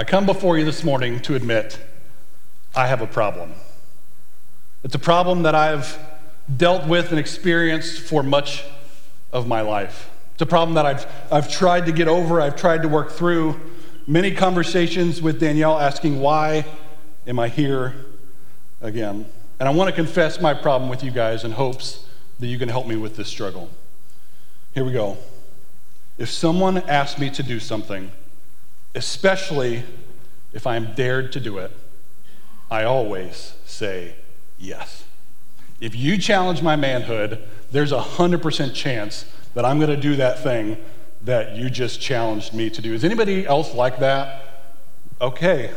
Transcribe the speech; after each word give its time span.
I 0.00 0.04
come 0.04 0.24
before 0.24 0.56
you 0.56 0.64
this 0.64 0.82
morning 0.82 1.20
to 1.20 1.34
admit 1.34 1.78
I 2.74 2.86
have 2.86 3.02
a 3.02 3.06
problem. 3.06 3.52
It's 4.82 4.94
a 4.94 4.98
problem 4.98 5.42
that 5.42 5.54
I've 5.54 5.98
dealt 6.56 6.86
with 6.86 7.10
and 7.10 7.18
experienced 7.18 8.00
for 8.00 8.22
much 8.22 8.64
of 9.30 9.46
my 9.46 9.60
life. 9.60 10.08
It's 10.32 10.40
a 10.40 10.46
problem 10.46 10.74
that 10.76 10.86
I've, 10.86 11.06
I've 11.30 11.50
tried 11.50 11.84
to 11.84 11.92
get 11.92 12.08
over, 12.08 12.40
I've 12.40 12.56
tried 12.56 12.80
to 12.80 12.88
work 12.88 13.10
through. 13.10 13.60
Many 14.06 14.30
conversations 14.34 15.20
with 15.20 15.38
Danielle 15.38 15.78
asking, 15.78 16.18
Why 16.18 16.64
am 17.26 17.38
I 17.38 17.48
here 17.48 17.94
again? 18.80 19.26
And 19.58 19.68
I 19.68 19.72
want 19.72 19.90
to 19.90 19.94
confess 19.94 20.40
my 20.40 20.54
problem 20.54 20.88
with 20.88 21.04
you 21.04 21.10
guys 21.10 21.44
in 21.44 21.52
hopes 21.52 22.06
that 22.38 22.46
you 22.46 22.58
can 22.58 22.70
help 22.70 22.86
me 22.86 22.96
with 22.96 23.16
this 23.16 23.28
struggle. 23.28 23.68
Here 24.72 24.82
we 24.82 24.92
go. 24.92 25.18
If 26.16 26.30
someone 26.30 26.78
asks 26.88 27.20
me 27.20 27.28
to 27.28 27.42
do 27.42 27.60
something, 27.60 28.10
especially 28.94 29.84
if 30.52 30.66
I'm 30.66 30.94
dared 30.94 31.32
to 31.32 31.40
do 31.40 31.58
it, 31.58 31.70
I 32.70 32.84
always 32.84 33.54
say 33.64 34.14
yes. 34.58 35.04
If 35.80 35.94
you 35.96 36.18
challenge 36.18 36.62
my 36.62 36.76
manhood, 36.76 37.42
there's 37.72 37.92
a 37.92 38.00
100% 38.00 38.74
chance 38.74 39.24
that 39.54 39.64
I'm 39.64 39.78
going 39.78 39.90
to 39.90 39.96
do 39.96 40.16
that 40.16 40.42
thing 40.42 40.76
that 41.22 41.56
you 41.56 41.70
just 41.70 42.00
challenged 42.00 42.54
me 42.54 42.70
to 42.70 42.82
do. 42.82 42.92
Is 42.94 43.04
anybody 43.04 43.46
else 43.46 43.74
like 43.74 43.98
that? 44.00 44.72
Okay. 45.20 45.74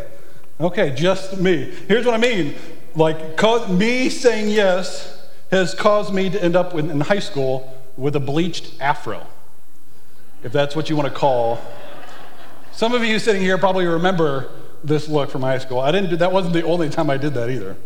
Okay, 0.59 0.91
just 0.91 1.39
me. 1.39 1.73
Here's 1.87 2.05
what 2.05 2.13
I 2.13 2.17
mean. 2.17 2.55
Like, 2.95 3.41
me 3.69 4.09
saying 4.09 4.49
yes 4.49 5.21
has 5.51 5.73
caused 5.73 6.13
me 6.13 6.29
to 6.29 6.41
end 6.41 6.55
up 6.55 6.73
in 6.73 6.99
high 7.01 7.19
school 7.19 7.77
with 7.97 8.15
a 8.15 8.19
bleached 8.19 8.73
afro, 8.79 9.25
if 10.43 10.51
that's 10.51 10.75
what 10.75 10.89
you 10.89 10.95
want 10.95 11.07
to 11.11 11.13
call. 11.13 11.59
Some 12.75 12.95
of 12.95 13.03
you 13.03 13.19
sitting 13.19 13.41
here 13.41 13.59
probably 13.59 13.85
remember 13.85 14.49
this 14.83 15.07
look 15.07 15.29
from 15.29 15.41
high 15.43 15.59
school. 15.59 15.79
I 15.79 15.91
didn't 15.91 16.09
do, 16.09 16.17
that 16.17 16.31
wasn't 16.31 16.53
the 16.53 16.63
only 16.63 16.89
time 16.89 17.09
I 17.09 17.17
did 17.17 17.35
that 17.35 17.49
either. 17.51 17.77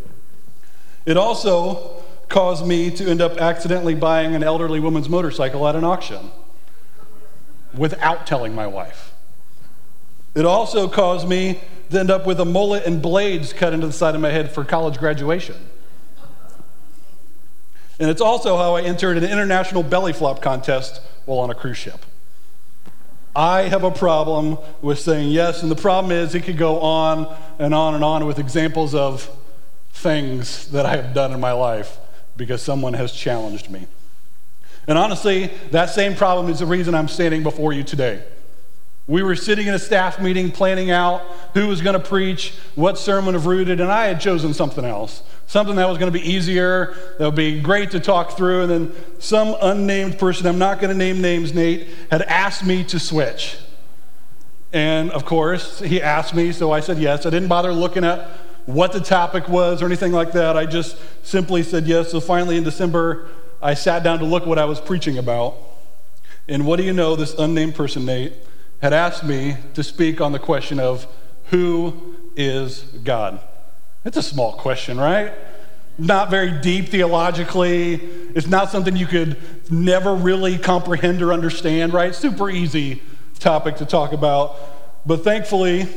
It 1.05 1.17
also 1.17 2.03
caused 2.29 2.65
me 2.65 2.89
to 2.91 3.05
end 3.05 3.21
up 3.21 3.37
accidentally 3.37 3.95
buying 3.95 4.33
an 4.33 4.43
elderly 4.43 4.79
woman's 4.79 5.09
motorcycle 5.09 5.67
at 5.67 5.75
an 5.75 5.83
auction 5.83 6.31
without 7.73 8.25
telling 8.25 8.55
my 8.55 8.65
wife. 8.65 9.13
It 10.35 10.45
also 10.45 10.87
caused 10.87 11.27
me 11.27 11.59
to 11.89 11.99
end 11.99 12.09
up 12.09 12.25
with 12.25 12.39
a 12.39 12.45
mullet 12.45 12.85
and 12.85 13.01
blades 13.01 13.51
cut 13.51 13.73
into 13.73 13.87
the 13.87 13.93
side 13.93 14.15
of 14.15 14.21
my 14.21 14.29
head 14.29 14.51
for 14.51 14.63
college 14.63 14.99
graduation. 14.99 15.55
And 17.99 18.09
it's 18.09 18.21
also 18.21 18.55
how 18.57 18.75
I 18.75 18.83
entered 18.83 19.17
an 19.17 19.25
international 19.25 19.83
belly 19.83 20.13
flop 20.13 20.41
contest 20.41 21.01
while 21.25 21.39
on 21.39 21.49
a 21.49 21.55
cruise 21.55 21.77
ship. 21.77 22.05
I 23.37 23.69
have 23.69 23.83
a 23.83 23.91
problem 23.91 24.57
with 24.81 24.97
saying 24.97 25.29
yes, 25.29 25.61
and 25.61 25.69
the 25.69 25.75
problem 25.75 26.11
is 26.11 26.33
it 26.33 26.43
could 26.43 26.57
go 26.57 26.79
on 26.79 27.37
and 27.59 27.71
on 27.71 27.93
and 27.93 28.03
on 28.03 28.25
with 28.25 28.39
examples 28.39 28.95
of 28.95 29.29
things 29.91 30.69
that 30.69 30.87
I 30.87 30.95
have 30.95 31.13
done 31.13 31.31
in 31.31 31.39
my 31.39 31.51
life 31.51 31.99
because 32.35 32.63
someone 32.63 32.93
has 32.95 33.11
challenged 33.11 33.69
me. 33.69 33.85
And 34.87 34.97
honestly, 34.97 35.51
that 35.69 35.91
same 35.91 36.15
problem 36.15 36.49
is 36.49 36.59
the 36.59 36.65
reason 36.65 36.95
I'm 36.95 37.07
standing 37.07 37.43
before 37.43 37.73
you 37.73 37.83
today. 37.83 38.23
We 39.07 39.23
were 39.23 39.37
sitting 39.37 39.67
in 39.67 39.73
a 39.73 39.79
staff 39.79 40.19
meeting 40.19 40.51
planning 40.51 40.91
out 40.91 41.21
who 41.53 41.67
was 41.67 41.81
going 41.81 41.93
to 41.93 42.05
preach, 42.05 42.53
what 42.75 42.97
sermon 42.97 43.35
of 43.35 43.45
rooted, 43.45 43.79
and 43.79 43.89
I 43.89 44.07
had 44.07 44.19
chosen 44.19 44.53
something 44.53 44.83
else. 44.83 45.23
Something 45.47 45.77
that 45.77 45.87
was 45.87 45.97
going 45.97 46.11
to 46.11 46.19
be 46.19 46.29
easier, 46.29 46.93
that 47.17 47.25
would 47.25 47.35
be 47.35 47.61
great 47.61 47.91
to 47.91 48.01
talk 48.01 48.35
through. 48.35 48.63
And 48.63 48.71
then 48.71 48.95
some 49.19 49.55
unnamed 49.61 50.19
person, 50.19 50.45
I'm 50.45 50.59
not 50.59 50.81
going 50.81 50.91
to 50.91 50.97
name 50.97 51.21
names, 51.21 51.53
Nate, 51.53 51.87
had 52.11 52.21
asked 52.23 52.65
me 52.65 52.83
to 52.85 52.99
switch. 52.99 53.57
And 54.73 55.09
of 55.11 55.23
course, 55.23 55.79
he 55.79 56.01
asked 56.01 56.35
me, 56.35 56.51
so 56.51 56.73
I 56.73 56.81
said 56.81 56.97
yes. 56.97 57.25
I 57.25 57.29
didn't 57.29 57.47
bother 57.47 57.71
looking 57.71 58.03
at 58.03 58.27
what 58.65 58.91
the 58.91 58.99
topic 58.99 59.47
was 59.47 59.81
or 59.81 59.85
anything 59.85 60.11
like 60.11 60.33
that. 60.33 60.57
I 60.57 60.65
just 60.65 60.97
simply 61.23 61.63
said 61.63 61.87
yes. 61.87 62.11
So 62.11 62.19
finally, 62.19 62.57
in 62.57 62.65
December, 62.65 63.29
I 63.61 63.73
sat 63.73 64.03
down 64.03 64.19
to 64.19 64.25
look 64.25 64.45
what 64.45 64.59
I 64.59 64.65
was 64.65 64.81
preaching 64.81 65.17
about. 65.17 65.55
And 66.49 66.67
what 66.67 66.75
do 66.75 66.83
you 66.83 66.91
know? 66.91 67.15
This 67.15 67.33
unnamed 67.39 67.75
person, 67.75 68.05
Nate, 68.05 68.33
had 68.81 68.93
asked 68.93 69.23
me 69.23 69.57
to 69.73 69.83
speak 69.83 70.21
on 70.21 70.31
the 70.31 70.39
question 70.39 70.79
of 70.79 71.07
who 71.45 72.15
is 72.35 72.81
God? 73.03 73.39
It's 74.05 74.17
a 74.17 74.23
small 74.23 74.53
question, 74.53 74.97
right? 74.97 75.33
Not 75.97 76.29
very 76.29 76.51
deep 76.51 76.89
theologically. 76.89 77.95
It's 78.35 78.47
not 78.47 78.69
something 78.69 78.95
you 78.95 79.07
could 79.07 79.37
never 79.71 80.13
really 80.13 80.57
comprehend 80.57 81.21
or 81.21 81.33
understand, 81.33 81.93
right? 81.93 82.13
Super 82.13 82.49
easy 82.49 83.01
topic 83.39 83.77
to 83.77 83.85
talk 83.85 84.13
about. 84.13 84.55
But 85.07 85.23
thankfully, 85.23 85.87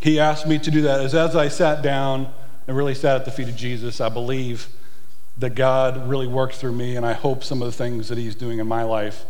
he 0.00 0.20
asked 0.20 0.46
me 0.46 0.58
to 0.58 0.70
do 0.70 0.82
that. 0.82 1.00
As, 1.00 1.14
as 1.14 1.34
I 1.34 1.48
sat 1.48 1.82
down 1.82 2.30
and 2.66 2.76
really 2.76 2.94
sat 2.94 3.16
at 3.16 3.24
the 3.24 3.30
feet 3.30 3.48
of 3.48 3.56
Jesus, 3.56 4.00
I 4.00 4.08
believe 4.08 4.68
that 5.38 5.54
God 5.54 6.08
really 6.08 6.26
worked 6.26 6.56
through 6.56 6.72
me, 6.72 6.96
and 6.96 7.06
I 7.06 7.14
hope 7.14 7.42
some 7.42 7.62
of 7.62 7.66
the 7.66 7.72
things 7.72 8.08
that 8.08 8.18
he's 8.18 8.34
doing 8.34 8.58
in 8.58 8.66
my 8.66 8.82
life 8.82 9.24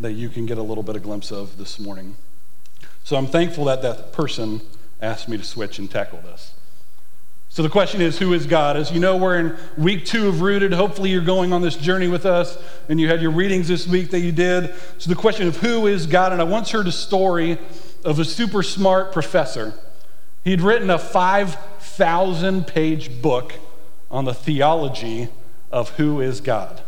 that 0.00 0.12
you 0.12 0.28
can 0.28 0.46
get 0.46 0.58
a 0.58 0.62
little 0.62 0.82
bit 0.82 0.96
of 0.96 1.02
glimpse 1.02 1.30
of 1.30 1.58
this 1.58 1.78
morning. 1.78 2.16
So 3.04 3.16
I'm 3.16 3.26
thankful 3.26 3.64
that 3.66 3.82
that 3.82 4.12
person 4.12 4.60
asked 5.00 5.28
me 5.28 5.36
to 5.36 5.44
switch 5.44 5.78
and 5.78 5.90
tackle 5.90 6.20
this. 6.20 6.54
So 7.48 7.62
the 7.62 7.68
question 7.68 8.00
is, 8.00 8.18
who 8.18 8.32
is 8.32 8.46
God? 8.46 8.78
As 8.78 8.90
you 8.90 8.98
know, 8.98 9.18
we're 9.18 9.38
in 9.38 9.56
week 9.76 10.06
two 10.06 10.26
of 10.26 10.40
Rooted. 10.40 10.72
Hopefully, 10.72 11.10
you're 11.10 11.20
going 11.20 11.52
on 11.52 11.60
this 11.60 11.76
journey 11.76 12.08
with 12.08 12.24
us, 12.24 12.56
and 12.88 12.98
you 12.98 13.08
had 13.08 13.20
your 13.20 13.30
readings 13.30 13.68
this 13.68 13.86
week 13.86 14.10
that 14.12 14.20
you 14.20 14.32
did. 14.32 14.74
So 14.96 15.10
the 15.10 15.16
question 15.16 15.48
of 15.48 15.58
who 15.58 15.86
is 15.86 16.06
God, 16.06 16.32
and 16.32 16.40
I 16.40 16.44
once 16.44 16.70
heard 16.70 16.86
a 16.86 16.92
story 16.92 17.58
of 18.04 18.18
a 18.18 18.24
super 18.24 18.62
smart 18.62 19.12
professor. 19.12 19.74
He'd 20.44 20.62
written 20.62 20.88
a 20.88 20.98
5,000 20.98 22.66
page 22.66 23.20
book 23.20 23.52
on 24.10 24.24
the 24.24 24.32
theology 24.32 25.28
of 25.70 25.90
who 25.90 26.22
is 26.22 26.40
God. 26.40 26.80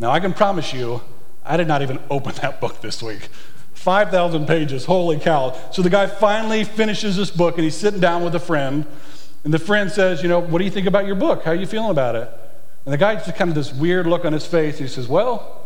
Now, 0.00 0.10
I 0.10 0.18
can 0.18 0.34
promise 0.34 0.72
you, 0.72 1.02
I 1.44 1.56
did 1.56 1.68
not 1.68 1.82
even 1.82 1.98
open 2.10 2.34
that 2.36 2.60
book 2.60 2.80
this 2.80 3.02
week. 3.02 3.28
5,000 3.74 4.46
pages, 4.46 4.86
holy 4.86 5.18
cow. 5.18 5.54
So 5.72 5.82
the 5.82 5.90
guy 5.90 6.06
finally 6.06 6.64
finishes 6.64 7.16
this 7.16 7.30
book 7.30 7.56
and 7.56 7.64
he's 7.64 7.76
sitting 7.76 8.00
down 8.00 8.24
with 8.24 8.34
a 8.34 8.40
friend. 8.40 8.86
And 9.44 9.52
the 9.52 9.58
friend 9.58 9.90
says, 9.90 10.22
You 10.22 10.28
know, 10.28 10.38
what 10.38 10.58
do 10.58 10.64
you 10.64 10.70
think 10.70 10.86
about 10.86 11.06
your 11.06 11.16
book? 11.16 11.44
How 11.44 11.50
are 11.50 11.56
you 11.56 11.66
feeling 11.66 11.90
about 11.90 12.14
it? 12.14 12.30
And 12.86 12.92
the 12.92 12.98
guy 12.98 13.14
just 13.14 13.34
kind 13.36 13.50
of 13.50 13.54
this 13.54 13.72
weird 13.72 14.06
look 14.06 14.24
on 14.24 14.32
his 14.32 14.46
face. 14.46 14.78
He 14.78 14.88
says, 14.88 15.06
Well, 15.06 15.60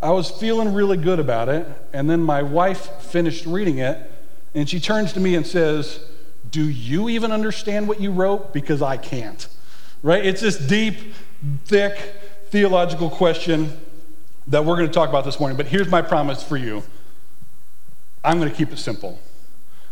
I 0.00 0.10
was 0.10 0.30
feeling 0.30 0.72
really 0.72 0.96
good 0.96 1.18
about 1.18 1.48
it. 1.48 1.66
And 1.92 2.08
then 2.08 2.22
my 2.22 2.42
wife 2.42 3.02
finished 3.02 3.46
reading 3.46 3.78
it 3.78 4.10
and 4.54 4.68
she 4.68 4.78
turns 4.78 5.12
to 5.14 5.20
me 5.20 5.34
and 5.34 5.46
says, 5.46 6.00
Do 6.50 6.68
you 6.68 7.08
even 7.08 7.32
understand 7.32 7.88
what 7.88 8.00
you 8.00 8.12
wrote? 8.12 8.52
Because 8.52 8.82
I 8.82 8.96
can't. 8.96 9.48
Right? 10.02 10.24
It's 10.24 10.42
this 10.42 10.58
deep, 10.58 11.14
thick 11.64 11.98
theological 12.50 13.10
question 13.10 13.80
that 14.48 14.64
we're 14.64 14.76
going 14.76 14.88
to 14.88 14.92
talk 14.92 15.08
about 15.08 15.24
this 15.24 15.40
morning. 15.40 15.56
But 15.56 15.66
here's 15.66 15.88
my 15.88 16.02
promise 16.02 16.42
for 16.42 16.56
you 16.56 16.82
I'm 18.24 18.38
going 18.38 18.50
to 18.50 18.56
keep 18.56 18.72
it 18.72 18.78
simple. 18.78 19.18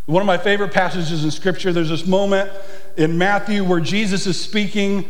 One 0.07 0.21
of 0.21 0.27
my 0.27 0.39
favorite 0.39 0.73
passages 0.73 1.23
in 1.23 1.31
Scripture, 1.31 1.73
there's 1.73 1.91
this 1.91 2.07
moment 2.07 2.51
in 2.97 3.17
Matthew 3.19 3.63
where 3.63 3.81
Jesus 3.81 4.27
is 4.27 4.41
speaking 4.41 5.09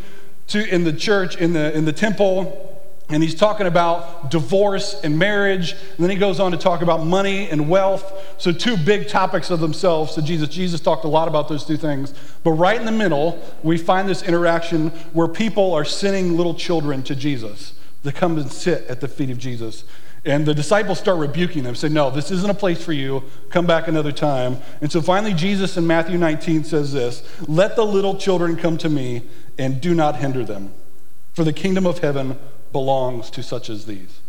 to 0.48 0.68
in 0.68 0.84
the 0.84 0.92
church, 0.92 1.36
in 1.36 1.54
the, 1.54 1.74
in 1.74 1.86
the 1.86 1.94
temple, 1.94 2.68
and 3.08 3.22
he's 3.22 3.34
talking 3.34 3.66
about 3.66 4.30
divorce 4.30 5.00
and 5.02 5.18
marriage. 5.18 5.72
And 5.72 5.98
then 5.98 6.10
he 6.10 6.16
goes 6.16 6.40
on 6.40 6.52
to 6.52 6.58
talk 6.58 6.82
about 6.82 7.04
money 7.04 7.48
and 7.48 7.68
wealth. 7.68 8.12
So, 8.38 8.52
two 8.52 8.76
big 8.76 9.08
topics 9.08 9.50
of 9.50 9.60
themselves 9.60 10.14
to 10.14 10.22
Jesus. 10.22 10.48
Jesus 10.48 10.80
talked 10.80 11.04
a 11.04 11.08
lot 11.08 11.28
about 11.28 11.48
those 11.48 11.64
two 11.64 11.76
things. 11.76 12.14
But 12.42 12.52
right 12.52 12.78
in 12.78 12.86
the 12.86 12.92
middle, 12.92 13.42
we 13.62 13.76
find 13.78 14.08
this 14.08 14.22
interaction 14.22 14.90
where 15.12 15.28
people 15.28 15.74
are 15.74 15.84
sending 15.84 16.36
little 16.36 16.54
children 16.54 17.02
to 17.04 17.14
Jesus 17.14 17.74
to 18.04 18.12
come 18.12 18.38
and 18.38 18.50
sit 18.50 18.86
at 18.86 19.00
the 19.00 19.08
feet 19.08 19.30
of 19.30 19.38
Jesus. 19.38 19.84
And 20.24 20.46
the 20.46 20.54
disciples 20.54 21.00
start 21.00 21.18
rebuking 21.18 21.64
them, 21.64 21.74
say, 21.74 21.88
No, 21.88 22.10
this 22.10 22.30
isn't 22.30 22.48
a 22.48 22.54
place 22.54 22.82
for 22.82 22.92
you. 22.92 23.24
Come 23.50 23.66
back 23.66 23.88
another 23.88 24.12
time. 24.12 24.58
And 24.80 24.90
so 24.90 25.02
finally, 25.02 25.34
Jesus 25.34 25.76
in 25.76 25.86
Matthew 25.86 26.16
19 26.16 26.64
says 26.64 26.92
this 26.92 27.22
Let 27.48 27.74
the 27.74 27.84
little 27.84 28.16
children 28.16 28.56
come 28.56 28.78
to 28.78 28.88
me 28.88 29.22
and 29.58 29.80
do 29.80 29.94
not 29.94 30.16
hinder 30.16 30.44
them, 30.44 30.72
for 31.32 31.42
the 31.42 31.52
kingdom 31.52 31.86
of 31.86 31.98
heaven 31.98 32.38
belongs 32.70 33.30
to 33.30 33.42
such 33.42 33.68
as 33.68 33.86
these. 33.86 34.20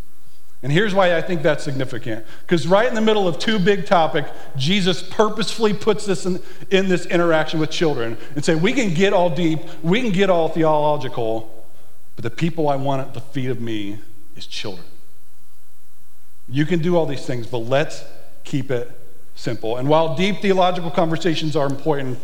And 0.63 0.71
here's 0.71 0.95
why 0.95 1.17
I 1.17 1.21
think 1.21 1.43
that's 1.43 1.63
significant. 1.63 2.25
Because 2.41 2.65
right 2.65 2.87
in 2.87 2.95
the 2.95 3.01
middle 3.01 3.27
of 3.27 3.37
two 3.37 3.59
big 3.59 3.85
topic, 3.85 4.25
Jesus 4.55 5.03
purposefully 5.03 5.73
puts 5.73 6.05
this 6.05 6.25
in, 6.25 6.39
in 6.71 6.87
this 6.87 7.05
interaction 7.05 7.59
with 7.59 7.69
children 7.69 8.17
and 8.35 8.45
say, 8.45 8.55
we 8.55 8.71
can 8.71 8.93
get 8.93 9.11
all 9.11 9.29
deep, 9.29 9.59
we 9.83 10.01
can 10.01 10.11
get 10.11 10.29
all 10.29 10.47
theological, 10.47 11.62
but 12.15 12.23
the 12.23 12.29
people 12.29 12.69
I 12.69 12.75
want 12.75 13.01
at 13.01 13.13
the 13.13 13.21
feet 13.21 13.49
of 13.49 13.59
me 13.59 13.99
is 14.35 14.45
children. 14.45 14.85
You 16.47 16.65
can 16.65 16.79
do 16.79 16.97
all 16.97 17.05
these 17.05 17.25
things, 17.25 17.47
but 17.47 17.59
let's 17.59 18.03
keep 18.43 18.69
it 18.69 18.91
simple. 19.35 19.77
And 19.77 19.87
while 19.87 20.15
deep 20.15 20.41
theological 20.41 20.91
conversations 20.91 21.55
are 21.55 21.65
important, 21.65 22.19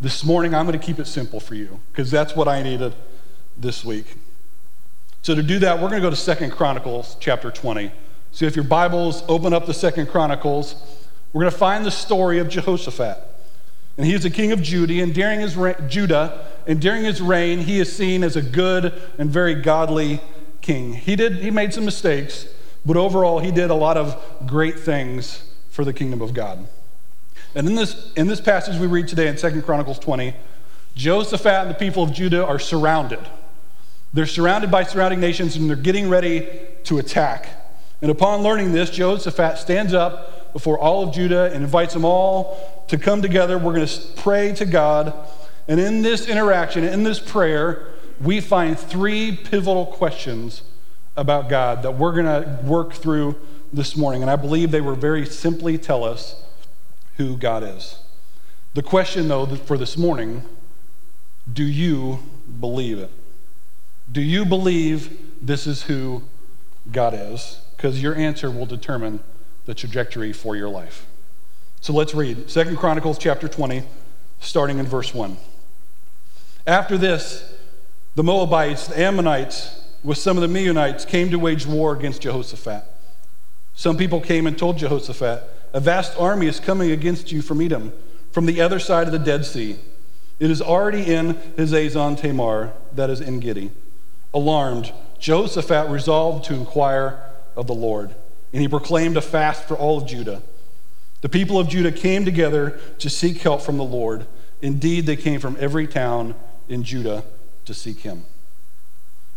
this 0.00 0.24
morning 0.24 0.54
I'm 0.54 0.66
going 0.66 0.78
to 0.78 0.84
keep 0.84 0.98
it 0.98 1.06
simple 1.06 1.40
for 1.40 1.54
you 1.54 1.80
because 1.92 2.10
that's 2.10 2.36
what 2.36 2.48
I 2.48 2.62
needed 2.62 2.94
this 3.56 3.84
week. 3.84 4.16
So 5.22 5.34
to 5.34 5.42
do 5.42 5.58
that, 5.60 5.76
we're 5.76 5.88
going 5.88 6.02
to 6.02 6.06
go 6.06 6.10
to 6.10 6.16
Second 6.16 6.50
Chronicles 6.50 7.16
chapter 7.20 7.50
20. 7.50 7.90
So 8.32 8.44
if 8.46 8.56
your 8.56 8.64
Bibles 8.64 9.22
open 9.28 9.52
up 9.52 9.66
the 9.66 9.74
Second 9.74 10.08
Chronicles, 10.08 10.74
we're 11.32 11.42
going 11.42 11.52
to 11.52 11.58
find 11.58 11.84
the 11.84 11.90
story 11.90 12.38
of 12.38 12.48
Jehoshaphat. 12.48 13.18
And 13.96 14.06
he 14.06 14.12
is 14.12 14.24
the 14.24 14.30
king 14.30 14.52
of 14.52 14.60
Judah, 14.60 15.02
and 15.02 15.14
during 15.14 15.40
his 15.40 15.56
re- 15.56 15.76
Judah, 15.88 16.46
and 16.66 16.80
during 16.80 17.04
his 17.04 17.20
reign, 17.20 17.60
he 17.60 17.78
is 17.78 17.94
seen 17.94 18.22
as 18.22 18.36
a 18.36 18.42
good 18.42 18.92
and 19.18 19.30
very 19.30 19.54
godly 19.54 20.20
king. 20.60 20.94
He 20.94 21.16
did 21.16 21.36
he 21.36 21.50
made 21.50 21.74
some 21.74 21.84
mistakes, 21.84 22.46
but 22.84 22.96
overall 22.96 23.38
he 23.38 23.50
did 23.50 23.70
a 23.70 23.74
lot 23.74 23.96
of 23.96 24.20
great 24.46 24.80
things 24.80 25.44
for 25.70 25.84
the 25.84 25.92
kingdom 25.92 26.22
of 26.22 26.32
God. 26.34 26.66
And 27.54 27.68
in 27.68 27.74
this 27.74 28.12
in 28.16 28.26
this 28.28 28.40
passage 28.40 28.78
we 28.80 28.86
read 28.86 29.08
today 29.08 29.28
in 29.28 29.36
Second 29.36 29.62
Chronicles 29.62 29.98
20, 29.98 30.34
Jehoshaphat 30.94 31.46
and 31.46 31.70
the 31.70 31.74
people 31.74 32.02
of 32.02 32.12
Judah 32.12 32.44
are 32.46 32.58
surrounded. 32.58 33.20
They're 34.12 34.26
surrounded 34.26 34.70
by 34.70 34.84
surrounding 34.84 35.20
nations 35.20 35.56
and 35.56 35.68
they're 35.68 35.76
getting 35.76 36.08
ready 36.08 36.48
to 36.84 36.98
attack. 36.98 37.48
And 38.00 38.10
upon 38.10 38.42
learning 38.42 38.72
this, 38.72 38.90
Jehoshaphat 38.90 39.58
stands 39.58 39.92
up 39.92 40.52
before 40.52 40.78
all 40.78 41.02
of 41.02 41.14
Judah 41.14 41.46
and 41.52 41.64
invites 41.64 41.94
them 41.94 42.04
all 42.04 42.84
to 42.88 42.96
come 42.96 43.20
together. 43.22 43.58
We're 43.58 43.74
going 43.74 43.86
to 43.86 44.00
pray 44.16 44.54
to 44.54 44.64
God. 44.64 45.12
And 45.66 45.80
in 45.80 46.02
this 46.02 46.28
interaction, 46.28 46.84
in 46.84 47.04
this 47.04 47.18
prayer, 47.18 47.88
we 48.20 48.40
find 48.40 48.78
three 48.78 49.36
pivotal 49.36 49.86
questions 49.86 50.62
about 51.16 51.48
God 51.48 51.82
that 51.82 51.92
we're 51.92 52.12
going 52.12 52.26
to 52.26 52.60
work 52.64 52.92
through 52.92 53.36
this 53.72 53.96
morning. 53.96 54.22
And 54.22 54.30
I 54.30 54.36
believe 54.36 54.70
they 54.70 54.80
will 54.80 54.96
very 54.96 55.26
simply 55.26 55.78
tell 55.78 56.04
us 56.04 56.42
who 57.16 57.36
God 57.36 57.62
is. 57.62 57.98
The 58.74 58.82
question, 58.82 59.28
though, 59.28 59.46
for 59.46 59.78
this 59.78 59.96
morning 59.96 60.42
do 61.52 61.62
you 61.62 62.20
believe 62.58 62.98
it? 62.98 63.10
Do 64.10 64.22
you 64.22 64.46
believe 64.46 65.18
this 65.42 65.66
is 65.66 65.82
who 65.82 66.22
God 66.90 67.14
is? 67.14 67.60
Because 67.76 68.02
your 68.02 68.14
answer 68.14 68.50
will 68.50 68.66
determine 68.66 69.20
the 69.66 69.74
trajectory 69.74 70.32
for 70.32 70.56
your 70.56 70.68
life. 70.68 71.06
So 71.80 71.92
let's 71.92 72.14
read 72.14 72.50
Second 72.50 72.78
Chronicles 72.78 73.18
chapter 73.18 73.46
20, 73.46 73.82
starting 74.40 74.78
in 74.78 74.86
verse 74.86 75.12
1. 75.12 75.36
After 76.66 76.96
this, 76.96 77.52
the 78.14 78.22
Moabites, 78.22 78.86
the 78.86 78.98
Ammonites, 78.98 79.82
with 80.02 80.18
some 80.18 80.38
of 80.38 80.42
the 80.42 80.48
Meunites, 80.48 81.06
came 81.06 81.30
to 81.30 81.38
wage 81.38 81.66
war 81.66 81.94
against 81.94 82.22
Jehoshaphat. 82.22 82.84
Some 83.74 83.96
people 83.96 84.20
came 84.20 84.46
and 84.46 84.56
told 84.56 84.78
Jehoshaphat, 84.78 85.42
A 85.72 85.80
vast 85.80 86.18
army 86.18 86.46
is 86.46 86.60
coming 86.60 86.90
against 86.90 87.32
you 87.32 87.42
from 87.42 87.60
Edom, 87.60 87.92
from 88.30 88.46
the 88.46 88.60
other 88.60 88.78
side 88.78 89.06
of 89.06 89.12
the 89.12 89.18
Dead 89.18 89.44
Sea. 89.44 89.76
It 90.40 90.50
is 90.50 90.62
already 90.62 91.02
in 91.12 91.34
Hazezon 91.56 92.18
Tamar, 92.18 92.72
that 92.94 93.10
is 93.10 93.20
En 93.20 93.40
Gedi. 93.40 93.70
Alarmed, 94.32 94.92
Jehoshaphat 95.18 95.90
resolved 95.90 96.44
to 96.46 96.54
inquire 96.54 97.20
of 97.56 97.66
the 97.66 97.74
Lord, 97.74 98.14
and 98.52 98.62
he 98.62 98.68
proclaimed 98.68 99.16
a 99.16 99.20
fast 99.20 99.64
for 99.64 99.76
all 99.76 99.98
of 99.98 100.06
Judah. 100.06 100.42
The 101.20 101.28
people 101.28 101.58
of 101.58 101.68
Judah 101.68 101.92
came 101.92 102.24
together 102.24 102.80
to 102.98 103.10
seek 103.10 103.38
help 103.38 103.62
from 103.62 103.76
the 103.76 103.84
Lord. 103.84 104.26
Indeed, 104.60 105.06
they 105.06 105.16
came 105.16 105.40
from 105.40 105.56
every 105.60 105.86
town 105.86 106.34
in 106.68 106.82
Judah 106.82 107.24
to 107.64 107.74
seek 107.74 108.00
him. 108.00 108.24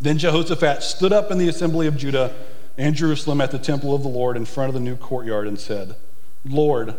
Then 0.00 0.18
Jehoshaphat 0.18 0.82
stood 0.82 1.12
up 1.12 1.30
in 1.30 1.38
the 1.38 1.48
assembly 1.48 1.86
of 1.86 1.96
Judah 1.96 2.34
and 2.76 2.94
Jerusalem 2.94 3.40
at 3.40 3.50
the 3.50 3.58
temple 3.58 3.94
of 3.94 4.02
the 4.02 4.08
Lord 4.08 4.36
in 4.36 4.44
front 4.44 4.68
of 4.68 4.74
the 4.74 4.80
new 4.80 4.96
courtyard 4.96 5.46
and 5.46 5.58
said, 5.58 5.96
Lord, 6.44 6.94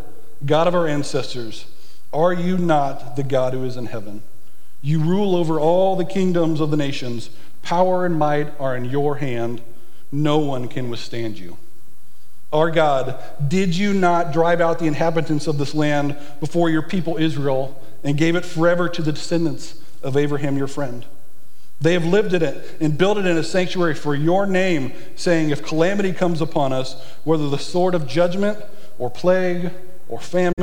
God 0.46 0.68
of 0.68 0.76
our 0.76 0.88
ancestors, 0.88 1.66
are 2.12 2.34
you 2.34 2.58
not 2.58 3.16
the 3.16 3.24
God 3.24 3.54
who 3.54 3.64
is 3.64 3.78
in 3.78 3.86
heaven? 3.86 4.22
You 4.82 5.00
rule 5.00 5.36
over 5.36 5.60
all 5.60 5.96
the 5.96 6.06
kingdoms 6.06 6.60
of 6.60 6.72
the 6.72 6.78
nations. 6.78 7.30
Power 7.64 8.06
and 8.06 8.16
might 8.16 8.54
are 8.60 8.76
in 8.76 8.86
your 8.86 9.18
hand. 9.18 9.62
No 10.12 10.40
one 10.40 10.68
can 10.68 10.90
withstand 10.90 11.38
you. 11.38 11.58
Our 12.52 12.72
God, 12.72 13.22
did 13.48 13.78
you 13.78 13.94
not 13.94 14.34
drive 14.34 14.60
out 14.60 14.80
the 14.80 14.88
inhabitants 14.88 15.48
of 15.48 15.58
this 15.58 15.76
land 15.76 16.18
before 16.40 16.70
your 16.70 16.82
people 16.82 17.18
Israel 17.18 17.80
and 18.04 18.18
gave 18.18 18.36
it 18.36 18.46
forever 18.46 18.90
to 18.90 19.02
the 19.02 19.12
descendants 19.12 19.80
of 20.02 20.18
Abraham 20.18 20.58
your 20.58 20.68
friend? 20.68 21.06
They 21.82 21.94
have 21.94 22.06
lived 22.06 22.34
in 22.34 22.44
it 22.44 22.78
and 22.82 22.98
built 22.98 23.18
it 23.18 23.26
in 23.26 23.38
a 23.38 23.44
sanctuary 23.44 23.96
for 23.96 24.14
your 24.14 24.46
name, 24.46 24.94
saying, 25.16 25.50
If 25.50 25.64
calamity 25.64 26.12
comes 26.12 26.42
upon 26.42 26.74
us, 26.74 27.02
whether 27.24 27.50
the 27.50 27.58
sword 27.58 27.96
of 27.96 28.06
judgment 28.06 28.64
or 28.98 29.10
plague 29.10 29.72
or 30.10 30.20
famine, 30.20 30.54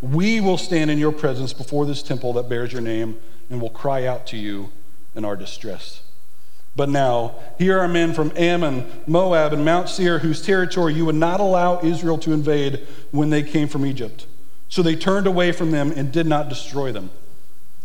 we 0.00 0.40
will 0.40 0.58
stand 0.58 0.90
in 0.90 0.98
your 0.98 1.12
presence 1.12 1.52
before 1.52 1.86
this 1.86 2.02
temple 2.02 2.32
that 2.34 2.48
bears 2.48 2.72
your 2.72 2.82
name 2.82 3.18
and 3.48 3.60
will 3.60 3.70
cry 3.70 4.06
out 4.06 4.26
to 4.28 4.36
you 4.36 4.70
in 5.16 5.24
our 5.24 5.36
distress. 5.36 6.02
But 6.76 6.88
now, 6.88 7.34
here 7.58 7.80
are 7.80 7.88
men 7.88 8.14
from 8.14 8.32
Ammon, 8.36 8.86
Moab, 9.06 9.52
and 9.52 9.64
Mount 9.64 9.88
Seir, 9.88 10.20
whose 10.20 10.40
territory 10.40 10.94
you 10.94 11.04
would 11.04 11.16
not 11.16 11.40
allow 11.40 11.80
Israel 11.82 12.16
to 12.18 12.32
invade 12.32 12.86
when 13.10 13.30
they 13.30 13.42
came 13.42 13.66
from 13.66 13.84
Egypt. 13.84 14.26
So 14.68 14.82
they 14.82 14.94
turned 14.94 15.26
away 15.26 15.50
from 15.50 15.72
them 15.72 15.90
and 15.90 16.12
did 16.12 16.26
not 16.26 16.48
destroy 16.48 16.92
them. 16.92 17.10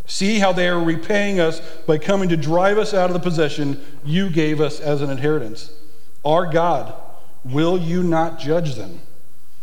See 0.07 0.39
how 0.39 0.51
they 0.51 0.67
are 0.67 0.83
repaying 0.83 1.39
us 1.39 1.59
by 1.87 1.97
coming 1.97 2.29
to 2.29 2.37
drive 2.37 2.77
us 2.77 2.93
out 2.93 3.09
of 3.09 3.13
the 3.13 3.19
possession 3.19 3.83
you 4.03 4.29
gave 4.29 4.61
us 4.61 4.79
as 4.79 5.01
an 5.01 5.09
inheritance. 5.09 5.71
Our 6.23 6.45
God, 6.45 6.93
will 7.43 7.77
you 7.77 8.03
not 8.03 8.39
judge 8.39 8.75
them? 8.75 9.01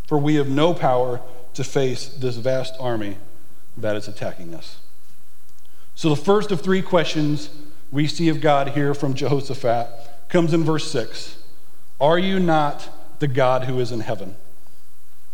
For 0.06 0.18
we 0.18 0.34
have 0.34 0.48
no 0.48 0.74
power 0.74 1.20
to 1.54 1.64
face 1.64 2.08
this 2.08 2.36
vast 2.36 2.74
army 2.80 3.18
that 3.76 3.96
is 3.96 4.08
attacking 4.08 4.54
us. 4.54 4.78
So, 5.94 6.10
the 6.10 6.16
first 6.16 6.50
of 6.50 6.60
three 6.60 6.82
questions 6.82 7.50
we 7.90 8.06
see 8.06 8.28
of 8.28 8.40
God 8.40 8.68
here 8.70 8.94
from 8.94 9.14
Jehoshaphat 9.14 9.88
comes 10.28 10.54
in 10.54 10.64
verse 10.64 10.90
6 10.90 11.36
Are 12.00 12.18
you 12.18 12.40
not 12.40 12.88
the 13.20 13.28
God 13.28 13.64
who 13.64 13.78
is 13.78 13.92
in 13.92 14.00
heaven? 14.00 14.34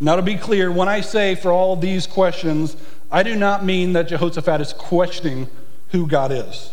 Now, 0.01 0.17
to 0.17 0.23
be 0.23 0.37
clear, 0.37 0.71
when 0.71 0.89
I 0.89 1.01
say 1.01 1.35
for 1.35 1.51
all 1.51 1.75
these 1.75 2.07
questions, 2.07 2.77
I 3.11 3.23
do 3.23 3.35
not 3.35 3.65
mean 3.65 3.95
that 3.95 4.09
Jehoshaphat 4.09 4.61
is 4.61 4.73
questioning 4.73 5.49
who 5.91 6.07
God 6.07 6.31
is. 6.33 6.73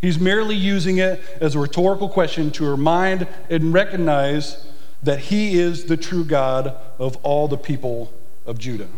He's 0.00 0.18
merely 0.18 0.54
using 0.54 0.98
it 0.98 1.20
as 1.40 1.54
a 1.54 1.58
rhetorical 1.58 2.08
question 2.08 2.50
to 2.52 2.68
remind 2.68 3.26
and 3.50 3.72
recognize 3.72 4.66
that 5.02 5.18
he 5.18 5.58
is 5.58 5.84
the 5.84 5.96
true 5.96 6.24
God 6.24 6.74
of 6.98 7.16
all 7.22 7.48
the 7.48 7.58
people 7.58 8.12
of 8.46 8.58
Judah. 8.58 8.88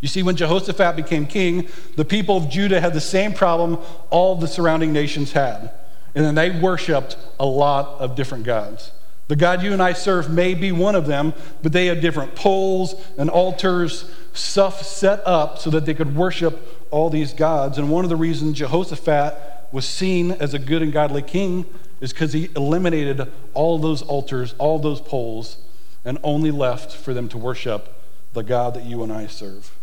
You 0.00 0.08
see, 0.08 0.22
when 0.22 0.36
Jehoshaphat 0.36 0.96
became 0.96 1.26
king, 1.26 1.68
the 1.96 2.04
people 2.04 2.36
of 2.36 2.48
Judah 2.48 2.80
had 2.80 2.94
the 2.94 3.00
same 3.00 3.32
problem 3.34 3.78
all 4.08 4.34
the 4.36 4.48
surrounding 4.48 4.92
nations 4.92 5.32
had. 5.32 5.70
And 6.14 6.24
then 6.24 6.34
they 6.34 6.50
worshiped 6.50 7.16
a 7.38 7.46
lot 7.46 8.00
of 8.00 8.16
different 8.16 8.44
gods. 8.44 8.92
The 9.28 9.36
God 9.36 9.62
you 9.62 9.72
and 9.72 9.82
I 9.82 9.92
serve 9.92 10.28
may 10.28 10.54
be 10.54 10.72
one 10.72 10.96
of 10.96 11.06
them, 11.06 11.34
but 11.62 11.72
they 11.72 11.86
had 11.86 12.00
different 12.00 12.34
poles 12.34 12.94
and 13.16 13.30
altars, 13.30 14.10
stuff 14.32 14.82
set 14.82 15.22
up 15.26 15.58
so 15.58 15.70
that 15.70 15.86
they 15.86 15.94
could 15.94 16.14
worship 16.14 16.86
all 16.90 17.10
these 17.10 17.32
gods. 17.32 17.78
And 17.78 17.90
one 17.90 18.04
of 18.04 18.10
the 18.10 18.16
reasons 18.16 18.58
Jehoshaphat 18.58 19.68
was 19.72 19.86
seen 19.86 20.32
as 20.32 20.54
a 20.54 20.58
good 20.58 20.82
and 20.82 20.92
godly 20.92 21.22
king 21.22 21.66
is 22.00 22.12
because 22.12 22.32
he 22.32 22.48
eliminated 22.56 23.30
all 23.54 23.78
those 23.78 24.02
altars, 24.02 24.54
all 24.58 24.78
those 24.78 25.00
poles, 25.00 25.58
and 26.04 26.18
only 26.22 26.50
left 26.50 26.92
for 26.92 27.12
them 27.12 27.28
to 27.28 27.38
worship 27.38 27.94
the 28.32 28.42
God 28.42 28.74
that 28.74 28.84
you 28.84 29.02
and 29.02 29.12
I 29.12 29.26
serve. 29.26 29.76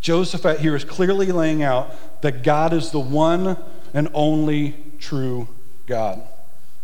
Joseph 0.00 0.58
here 0.58 0.74
is 0.74 0.84
clearly 0.84 1.26
laying 1.30 1.62
out 1.62 2.22
that 2.22 2.42
God 2.42 2.72
is 2.72 2.90
the 2.90 3.00
one 3.00 3.56
and 3.94 4.08
only 4.14 4.74
true 4.98 5.48
God. 5.86 6.22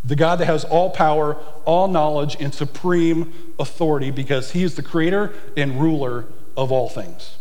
The 0.04 0.14
God 0.14 0.36
that 0.36 0.46
has 0.46 0.64
all 0.64 0.90
power, 0.90 1.34
all 1.64 1.88
knowledge, 1.88 2.36
and 2.38 2.54
supreme 2.54 3.32
authority 3.58 4.10
because 4.10 4.52
he 4.52 4.62
is 4.62 4.76
the 4.76 4.82
creator 4.82 5.32
and 5.56 5.80
ruler 5.80 6.26
of 6.58 6.72
all 6.72 6.88
things. 6.88 7.36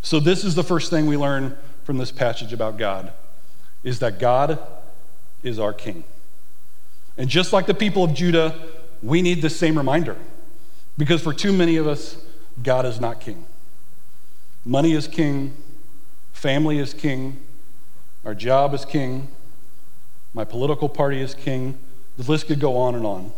So 0.00 0.20
this 0.20 0.44
is 0.44 0.54
the 0.54 0.62
first 0.62 0.88
thing 0.88 1.06
we 1.06 1.16
learn 1.16 1.58
from 1.82 1.98
this 1.98 2.12
passage 2.12 2.52
about 2.52 2.78
God 2.78 3.12
is 3.82 3.98
that 3.98 4.20
God 4.20 4.58
is 5.42 5.58
our 5.58 5.72
king. 5.72 6.04
And 7.18 7.28
just 7.28 7.52
like 7.52 7.66
the 7.66 7.74
people 7.74 8.04
of 8.04 8.14
Judah, 8.14 8.54
we 9.02 9.20
need 9.20 9.42
the 9.42 9.50
same 9.50 9.76
reminder 9.76 10.16
because 10.96 11.22
for 11.22 11.34
too 11.34 11.52
many 11.52 11.76
of 11.76 11.88
us, 11.88 12.16
God 12.62 12.86
is 12.86 13.00
not 13.00 13.20
king. 13.20 13.44
Money 14.64 14.92
is 14.92 15.08
king, 15.08 15.52
family 16.32 16.78
is 16.78 16.94
king, 16.94 17.36
our 18.24 18.34
job 18.34 18.74
is 18.74 18.84
king, 18.84 19.26
my 20.32 20.44
political 20.44 20.88
party 20.88 21.20
is 21.20 21.34
king. 21.34 21.76
The 22.16 22.30
list 22.30 22.46
could 22.46 22.60
go 22.60 22.76
on 22.76 22.94
and 22.94 23.04
on. 23.04 23.32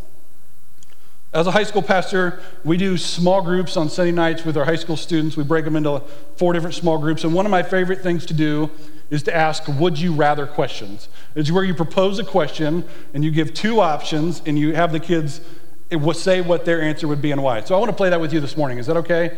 As 1.36 1.46
a 1.46 1.50
high 1.50 1.64
school 1.64 1.82
pastor, 1.82 2.40
we 2.64 2.78
do 2.78 2.96
small 2.96 3.42
groups 3.42 3.76
on 3.76 3.90
Sunday 3.90 4.10
nights 4.10 4.46
with 4.46 4.56
our 4.56 4.64
high 4.64 4.76
school 4.76 4.96
students. 4.96 5.36
We 5.36 5.44
break 5.44 5.66
them 5.66 5.76
into 5.76 6.00
four 6.36 6.54
different 6.54 6.74
small 6.74 6.96
groups. 6.96 7.24
And 7.24 7.34
one 7.34 7.44
of 7.44 7.50
my 7.50 7.62
favorite 7.62 8.00
things 8.00 8.24
to 8.26 8.32
do 8.32 8.70
is 9.10 9.22
to 9.24 9.36
ask 9.36 9.68
would 9.68 9.98
you 9.98 10.14
rather 10.14 10.46
questions. 10.46 11.10
It's 11.34 11.50
where 11.50 11.62
you 11.62 11.74
propose 11.74 12.18
a 12.18 12.24
question 12.24 12.84
and 13.12 13.22
you 13.22 13.30
give 13.30 13.52
two 13.52 13.80
options 13.80 14.40
and 14.46 14.58
you 14.58 14.74
have 14.76 14.92
the 14.92 14.98
kids 14.98 15.42
eh, 15.90 16.12
say 16.14 16.40
what 16.40 16.64
their 16.64 16.80
answer 16.80 17.06
would 17.06 17.20
be 17.20 17.32
and 17.32 17.42
why. 17.42 17.60
So 17.60 17.74
I 17.74 17.78
want 17.80 17.90
to 17.90 17.96
play 17.96 18.08
that 18.08 18.20
with 18.20 18.32
you 18.32 18.40
this 18.40 18.56
morning. 18.56 18.78
Is 18.78 18.86
that 18.86 18.96
okay? 18.96 19.36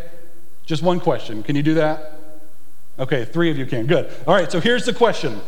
Just 0.67 0.85
one 0.85 1.01
question. 1.01 1.43
Can 1.43 1.57
you 1.57 1.65
do 1.65 1.75
that? 1.75 2.13
Okay, 3.01 3.25
three 3.25 3.51
of 3.51 3.59
you 3.59 3.67
can. 3.67 3.87
Good. 3.87 4.09
All 4.25 4.35
right, 4.35 4.53
so 4.53 4.61
here's 4.61 4.85
the 4.85 4.95
question 4.95 5.41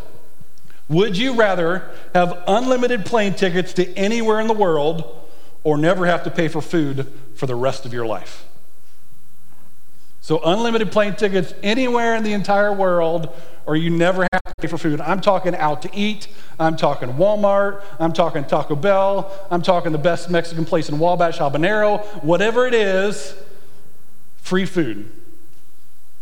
Would 0.88 1.16
you 1.16 1.37
rather 1.37 1.88
have 2.12 2.42
unlimited 2.49 3.07
plane 3.07 3.35
tickets 3.35 3.73
to 3.75 3.87
anywhere 3.97 4.40
in 4.40 4.49
the 4.49 4.52
world 4.52 5.19
or 5.64 5.76
never 5.76 6.06
have 6.06 6.24
to 6.24 6.30
pay 6.30 6.48
for 6.48 6.62
food 6.62 7.10
for 7.34 7.46
the 7.46 7.54
rest 7.54 7.84
of 7.84 7.92
your 7.92 8.06
life? 8.06 8.46
So, 10.22 10.40
unlimited 10.44 10.92
plane 10.92 11.16
tickets 11.16 11.54
anywhere 11.62 12.14
in 12.14 12.22
the 12.22 12.34
entire 12.34 12.72
world, 12.72 13.34
or 13.66 13.74
you 13.74 13.90
never 13.90 14.26
have 14.32 14.42
to 14.44 14.54
pay 14.60 14.68
for 14.68 14.76
food. 14.76 15.00
I'm 15.00 15.20
talking 15.20 15.56
out 15.56 15.82
to 15.82 15.90
eat. 15.92 16.28
I'm 16.58 16.76
talking 16.76 17.08
Walmart. 17.14 17.82
I'm 17.98 18.12
talking 18.12 18.44
Taco 18.44 18.76
Bell. 18.76 19.32
I'm 19.50 19.62
talking 19.62 19.92
the 19.92 19.98
best 19.98 20.30
Mexican 20.30 20.66
place 20.66 20.88
in 20.88 20.98
Wabash, 20.98 21.38
Habanero. 21.38 22.04
Whatever 22.22 22.66
it 22.66 22.74
is, 22.74 23.34
free 24.36 24.66
food. 24.66 25.10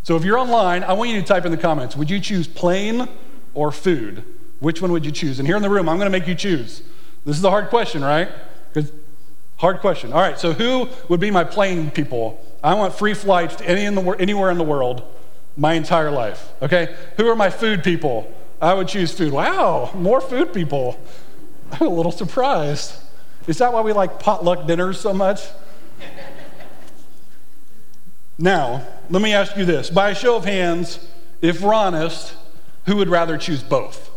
So, 0.04 0.16
if 0.16 0.25
you're 0.25 0.38
online, 0.38 0.85
I 0.85 0.92
want 0.92 1.11
you 1.11 1.21
to 1.21 1.26
type 1.26 1.45
in 1.45 1.50
the 1.50 1.59
comments 1.59 1.97
would 1.97 2.09
you 2.09 2.21
choose 2.21 2.47
plane 2.47 3.09
or 3.52 3.73
food? 3.73 4.25
Which 4.61 4.80
one 4.80 4.92
would 4.92 5.04
you 5.04 5.12
choose? 5.12 5.38
And 5.38 5.47
here 5.47 5.57
in 5.57 5.62
the 5.62 5.71
room, 5.71 5.88
I'm 5.88 5.99
going 5.99 6.11
to 6.11 6.18
make 6.18 6.28
you 6.28 6.35
choose. 6.35 6.83
This 7.25 7.37
is 7.37 7.45
a 7.45 7.50
hard 7.50 7.68
question, 7.68 8.02
right? 8.02 8.28
Because 8.73 8.92
hard 9.59 9.81
question. 9.81 10.12
All 10.12 10.21
right, 10.21 10.38
so 10.38 10.53
who 10.53 10.88
would 11.09 11.21
be 11.21 11.31
my 11.31 11.45
plane 11.45 11.91
people? 11.91 12.43
I 12.62 12.75
want 12.75 12.95
free 12.95 13.15
flights 13.15 13.57
to 13.57 13.69
any 13.69 13.85
in 13.85 13.95
the, 13.95 14.03
anywhere 14.12 14.50
in 14.50 14.59
the 14.59 14.65
world 14.65 15.03
my 15.57 15.75
entire 15.75 16.11
life. 16.11 16.50
Okay? 16.62 16.97
Who 17.17 17.29
are 17.29 17.37
my 17.37 17.50
food 17.50 17.85
people? 17.85 18.33
I 18.62 18.75
would 18.75 18.88
choose 18.88 19.12
food. 19.12 19.33
Wow, 19.33 19.91
more 19.95 20.21
food 20.21 20.55
people. 20.55 20.99
I'm 21.73 21.87
a 21.87 21.91
little 21.91 22.12
surprised. 22.12 22.95
Is 23.47 23.59
that 23.59 23.73
why 23.73 23.83
we 23.83 23.93
like 23.93 24.21
potluck 24.21 24.67
dinners 24.67 25.00
so 25.00 25.12
much? 25.12 25.41
now, 28.38 28.87
let 29.11 29.23
me 29.23 29.33
ask 29.33 29.57
you 29.57 29.65
this. 29.65 29.91
By 29.91 30.11
a 30.11 30.15
show 30.15 30.37
of 30.37 30.45
hands, 30.45 31.05
if 31.41 31.61
we're 31.61 31.75
honest, 31.75 32.35
who 32.87 32.97
would 32.97 33.09
rather 33.09 33.37
choose 33.37 33.62
both? 33.62 34.11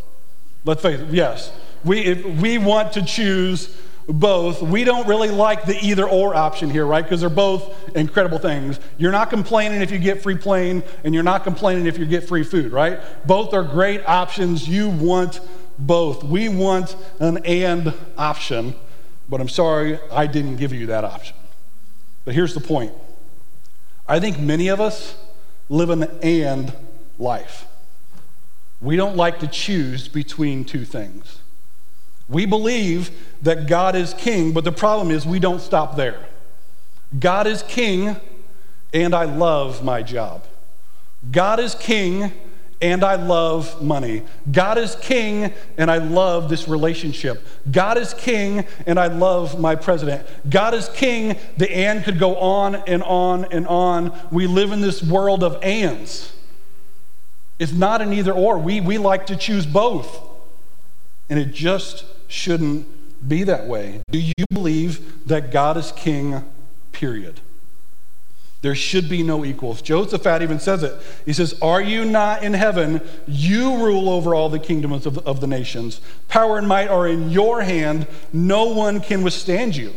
Let's 0.64 0.82
face 0.82 1.00
it, 1.00 1.10
yes. 1.10 1.52
We, 1.84 2.14
we 2.14 2.60
want 2.60 2.94
to 2.94 3.04
choose 3.04 3.76
both. 4.12 4.62
We 4.62 4.84
don't 4.84 5.08
really 5.08 5.30
like 5.30 5.66
the 5.66 5.78
either 5.82 6.08
or 6.08 6.36
option 6.36 6.70
here, 6.70 6.86
right? 6.86 7.04
Because 7.04 7.22
they're 7.22 7.30
both 7.30 7.96
incredible 7.96 8.38
things. 8.38 8.80
You're 8.98 9.12
not 9.12 9.30
complaining 9.30 9.82
if 9.82 9.92
you 9.92 10.00
get 10.00 10.22
free 10.22 10.38
plane, 10.38 10.84
and 11.04 11.14
you're 11.14 11.24
not 11.24 11.44
complaining 11.44 11.86
if 11.86 11.98
you 11.98 12.06
get 12.06 12.28
free 12.28 12.44
food, 12.44 12.72
right? 12.72 13.00
Both 13.26 13.54
are 13.54 13.64
great 13.64 14.08
options. 14.08 14.68
You 14.68 14.90
want 14.90 15.40
both. 15.80 16.24
We 16.24 16.50
want 16.50 16.96
an 17.20 17.38
and 17.46 17.94
option, 18.18 18.76
but 19.30 19.42
I'm 19.42 19.50
sorry 19.50 20.00
I 20.12 20.28
didn't 20.28 20.58
give 20.58 20.74
you 20.74 20.88
that 20.88 21.04
option. 21.04 21.36
But 22.26 22.36
here's 22.36 22.54
the 22.54 22.60
point 22.60 22.94
I 24.08 24.20
think 24.20 24.40
many 24.40 24.68
of 24.68 24.82
us 24.82 25.16
live 25.70 25.90
an 25.90 26.04
and 26.22 26.74
life. 27.18 27.66
We 28.82 28.96
don't 28.96 29.16
like 29.16 29.40
to 29.40 29.48
choose 29.48 30.08
between 30.08 30.66
two 30.66 30.86
things. 30.86 31.40
We 32.28 32.46
believe 32.46 33.12
that 33.42 33.68
God 33.68 33.96
is 33.96 34.14
king, 34.14 34.54
but 34.54 34.64
the 34.64 34.72
problem 34.72 35.12
is 35.12 35.26
we 35.26 35.40
don't 35.40 35.62
stop 35.62 35.96
there. 35.96 36.20
God 37.20 37.48
is 37.48 37.64
king, 37.64 38.16
and 38.94 39.14
I 39.14 39.26
love 39.26 39.84
my 39.84 40.02
job. 40.02 40.44
God 41.32 41.60
is 41.60 41.76
king, 41.76 42.32
and 42.82 43.04
I 43.04 43.16
love 43.16 43.82
money. 43.82 44.24
God 44.52 44.78
is 44.78 44.96
king, 44.96 45.54
and 45.78 45.92
I 45.92 45.98
love 45.98 46.50
this 46.50 46.68
relationship. 46.68 47.46
God 47.70 47.98
is 47.98 48.14
king, 48.14 48.66
and 48.86 49.00
I 49.00 49.08
love 49.08 49.60
my 49.60 49.76
president. 49.76 50.26
God 50.50 50.74
is 50.74 50.90
king, 50.90 51.38
the 51.58 51.72
and 51.72 52.04
could 52.04 52.18
go 52.18 52.38
on 52.38 52.76
and 52.76 53.04
on 53.04 53.46
and 53.46 53.68
on. 53.68 54.18
We 54.32 54.48
live 54.48 54.72
in 54.72 54.82
this 54.82 55.04
world 55.04 55.44
of 55.44 55.62
ands. 55.64 56.34
It's 57.60 57.72
not 57.74 58.02
an 58.02 58.14
either 58.14 58.34
or. 58.34 58.58
We, 58.58 58.82
we 58.82 58.98
like 58.98 59.28
to 59.28 59.36
choose 59.36 59.68
both. 59.68 60.30
And 61.30 61.40
it 61.40 61.54
just 61.54 62.06
shouldn't 62.28 62.88
be 63.28 63.44
that 63.44 63.68
way. 63.68 64.02
Do 64.12 64.20
you 64.20 64.46
believe 64.52 65.28
that 65.28 65.52
God 65.52 65.78
is 65.78 65.92
king, 65.92 66.44
period? 66.92 67.40
There 68.62 68.76
should 68.76 69.10
be 69.10 69.24
no 69.24 69.44
equals. 69.44 69.82
Jehoshaphat 69.82 70.44
even 70.44 70.60
says 70.60 70.84
it. 70.84 70.94
He 71.26 71.34
says, 71.34 71.56
Are 71.62 71.82
you 71.82 72.06
not 72.06 72.44
in 72.44 72.54
heaven? 72.54 73.02
You 73.28 73.84
rule 73.84 74.08
over 74.08 74.36
all 74.36 74.50
the 74.50 74.60
kingdoms 74.60 75.08
of, 75.08 75.18
of 75.20 75.42
the 75.42 75.48
nations. 75.48 76.00
Power 76.28 76.60
and 76.60 76.68
might 76.68 76.88
are 76.88 77.08
in 77.08 77.32
your 77.32 77.62
hand. 77.62 78.06
No 78.32 78.66
one 78.66 79.02
can 79.02 79.24
withstand 79.24 79.76
you. 79.76 79.94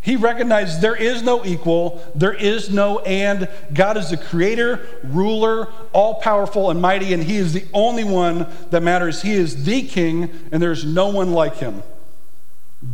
He 0.00 0.16
recognized 0.16 0.80
there 0.80 0.96
is 0.96 1.22
no 1.22 1.44
equal, 1.44 2.02
there 2.16 2.32
is 2.32 2.70
no 2.70 2.98
and. 3.00 3.48
God 3.72 3.96
is 3.96 4.10
the 4.10 4.16
creator, 4.16 4.84
ruler, 5.04 5.68
all 5.92 6.16
powerful, 6.16 6.70
and 6.70 6.82
mighty, 6.82 7.12
and 7.12 7.22
He 7.22 7.36
is 7.36 7.52
the 7.52 7.64
only 7.72 8.02
one 8.02 8.48
that 8.70 8.82
matters. 8.82 9.22
He 9.22 9.32
is 9.32 9.64
the 9.64 9.86
king, 9.86 10.28
and 10.50 10.60
there's 10.60 10.84
no 10.84 11.08
one 11.08 11.32
like 11.32 11.58
Him. 11.58 11.84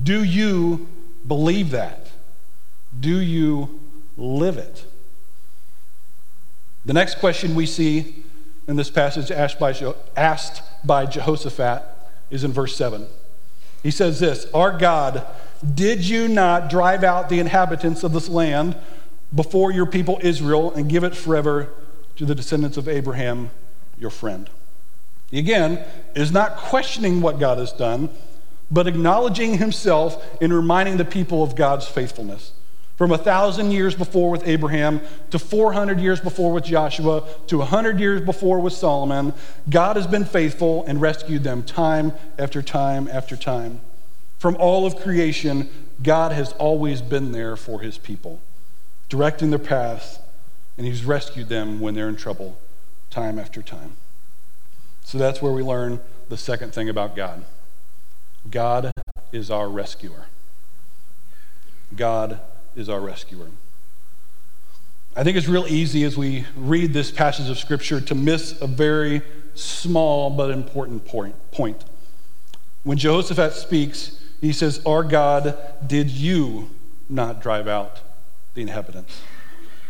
Do 0.02 0.23
you 0.23 0.88
believe 1.26 1.71
that? 1.71 2.11
Do 2.99 3.18
you 3.18 3.80
live 4.16 4.59
it? 4.59 4.85
The 6.85 6.92
next 6.92 7.18
question 7.18 7.54
we 7.54 7.66
see 7.66 8.25
in 8.66 8.76
this 8.76 8.90
passage 8.90 9.30
asked 9.30 9.59
by, 9.59 9.75
asked 10.16 10.62
by 10.85 11.07
Jehoshaphat 11.07 11.83
is 12.30 12.45
in 12.45 12.52
verse 12.52 12.76
7. 12.76 13.07
He 13.83 13.90
says 13.90 14.21
this 14.21 14.47
Our 14.52 14.76
God 14.76 15.26
did 15.75 16.07
you 16.07 16.28
not 16.28 16.71
drive 16.71 17.02
out 17.02 17.28
the 17.28 17.40
inhabitants 17.40 18.04
of 18.04 18.12
this 18.12 18.28
land 18.28 18.76
before 19.35 19.73
your 19.73 19.87
people 19.87 20.18
Israel 20.23 20.73
and 20.73 20.88
give 20.88 21.04
it 21.04 21.16
forever 21.16 21.68
to 22.16 22.25
the 22.25 22.35
descendants 22.35 22.76
of 22.76 22.88
Abraham, 22.88 23.50
your 23.99 24.11
friend? 24.11 24.49
He 25.30 25.38
again 25.38 25.85
is 26.14 26.33
not 26.33 26.57
questioning 26.57 27.21
what 27.21 27.38
God 27.38 27.59
has 27.59 27.73
done, 27.73 28.09
but 28.70 28.87
acknowledging 28.87 29.58
himself 29.58 30.25
and 30.40 30.52
reminding 30.52 30.96
the 30.96 31.04
people 31.04 31.42
of 31.42 31.56
God's 31.56 31.87
faithfulness. 31.87 32.52
From 32.96 33.12
a 33.12 33.18
thousand 33.18 33.70
years 33.70 33.94
before 33.94 34.30
with 34.30 34.46
Abraham 34.46 35.00
to 35.30 35.38
400 35.38 36.00
years 36.00 36.20
before 36.20 36.52
with 36.52 36.64
Joshua 36.64 37.22
to 37.46 37.58
100 37.58 38.00
years 38.00 38.20
before 38.20 38.58
with 38.58 38.72
Solomon, 38.72 39.32
God 39.70 39.96
has 39.96 40.06
been 40.06 40.25
faithful 40.25 40.84
and 40.87 41.00
rescued 41.00 41.44
them 41.44 41.62
time 41.62 42.12
after 42.38 42.60
time 42.60 43.08
after 43.08 43.37
time. 43.37 43.80
From 44.38 44.56
all 44.56 44.84
of 44.84 44.96
creation, 44.96 45.70
God 46.02 46.32
has 46.32 46.52
always 46.54 47.00
been 47.00 47.32
there 47.32 47.56
for 47.56 47.80
his 47.80 47.98
people, 47.98 48.40
directing 49.08 49.50
their 49.50 49.58
path, 49.60 50.20
and 50.76 50.87
he's 50.87 51.04
rescued 51.04 51.48
them 51.48 51.80
when 51.80 51.94
they're 51.94 52.08
in 52.08 52.16
trouble 52.16 52.58
time 53.10 53.38
after 53.38 53.62
time. 53.62 53.96
So 55.04 55.18
that's 55.18 55.40
where 55.40 55.52
we 55.52 55.62
learn 55.62 56.00
the 56.28 56.37
second 56.37 56.75
thing 56.75 56.88
about 56.88 57.16
God 57.16 57.44
God 58.50 58.90
is 59.33 59.50
our 59.50 59.68
rescuer. 59.68 60.26
God 61.95 62.40
is 62.76 62.88
our 62.88 63.00
rescuer. 63.00 63.49
I 65.16 65.25
think 65.25 65.37
it's 65.37 65.49
real 65.49 65.66
easy 65.66 66.04
as 66.04 66.16
we 66.16 66.47
read 66.57 66.92
this 66.92 67.11
passage 67.11 67.50
of 67.50 67.59
Scripture 67.59 68.00
to 68.00 68.14
miss 68.14 68.61
a 68.61 68.66
very 68.66 69.23
small 69.54 70.30
but 70.30 70.50
important 70.50 71.04
point. 71.04 71.35
point. 71.50 71.85
When 72.85 72.99
Jehoshaphat 72.99 73.52
speaks, 73.52 74.18
he 74.40 74.52
says, 74.52 74.80
Our 74.87 75.02
God, 75.02 75.59
did 75.85 76.11
you 76.11 76.71
not 77.09 77.42
drive 77.42 77.66
out 77.66 78.00
the 78.54 78.62
inhabitants? 78.62 79.21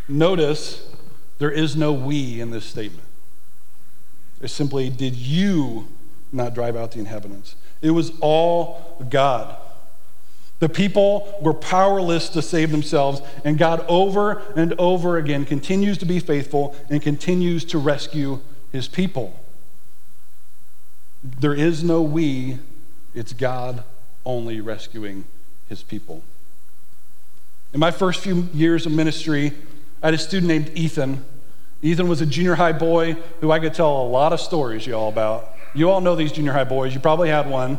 Notice 0.09 0.90
there 1.38 1.50
is 1.50 1.76
no 1.76 1.93
we 1.93 2.40
in 2.40 2.50
this 2.50 2.64
statement. 2.64 3.07
It's 4.40 4.55
simply, 4.55 4.88
Did 4.88 5.14
you 5.14 5.88
not 6.33 6.55
drive 6.55 6.76
out 6.76 6.93
the 6.93 7.00
inhabitants? 7.00 7.55
It 7.80 7.90
was 7.90 8.12
all 8.20 9.06
God. 9.08 9.56
The 10.61 10.68
people 10.68 11.38
were 11.40 11.54
powerless 11.54 12.28
to 12.30 12.42
save 12.42 12.73
themselves, 12.73 13.23
and 13.44 13.56
God, 13.56 13.85
over 13.88 14.42
and 14.56 14.75
over 14.78 15.16
again, 15.16 15.44
continues 15.44 15.99
to 15.99 16.06
be 16.06 16.18
faithful 16.18 16.75
and 16.90 17.00
continues 17.00 17.64
to 17.66 17.78
rescue 17.78 18.40
his 18.73 18.88
people. 18.88 19.38
There 21.23 21.54
is 21.54 21.85
no 21.85 22.02
we, 22.02 22.58
it's 23.14 23.32
God 23.32 23.85
only 24.25 24.61
rescuing 24.61 25.25
his 25.68 25.82
people. 25.82 26.23
In 27.73 27.80
my 27.80 27.90
first 27.90 28.20
few 28.20 28.49
years 28.52 28.87
of 28.87 28.92
ministry, 28.92 29.52
I 30.02 30.08
had 30.08 30.14
a 30.14 30.18
student 30.18 30.49
named 30.49 30.70
Ethan. 30.75 31.25
Ethan 31.82 32.08
was 32.08 32.20
a 32.20 32.26
junior 32.26 32.56
high 32.56 32.73
boy 32.73 33.14
who 33.40 33.52
I 33.52 33.61
could 33.61 33.75
tell 33.75 34.02
a 34.02 34.08
lot 34.08 34.32
of 34.32 34.40
stories, 34.40 34.87
you 34.87 34.94
all, 34.94 35.08
about. 35.08 35.54
You 35.75 35.91
all 35.91 36.01
know 36.01 36.15
these 36.15 36.33
junior 36.33 36.53
high 36.53 36.65
boys. 36.65 36.95
You 36.95 37.01
probably 37.01 37.29
had 37.29 37.49
one. 37.49 37.79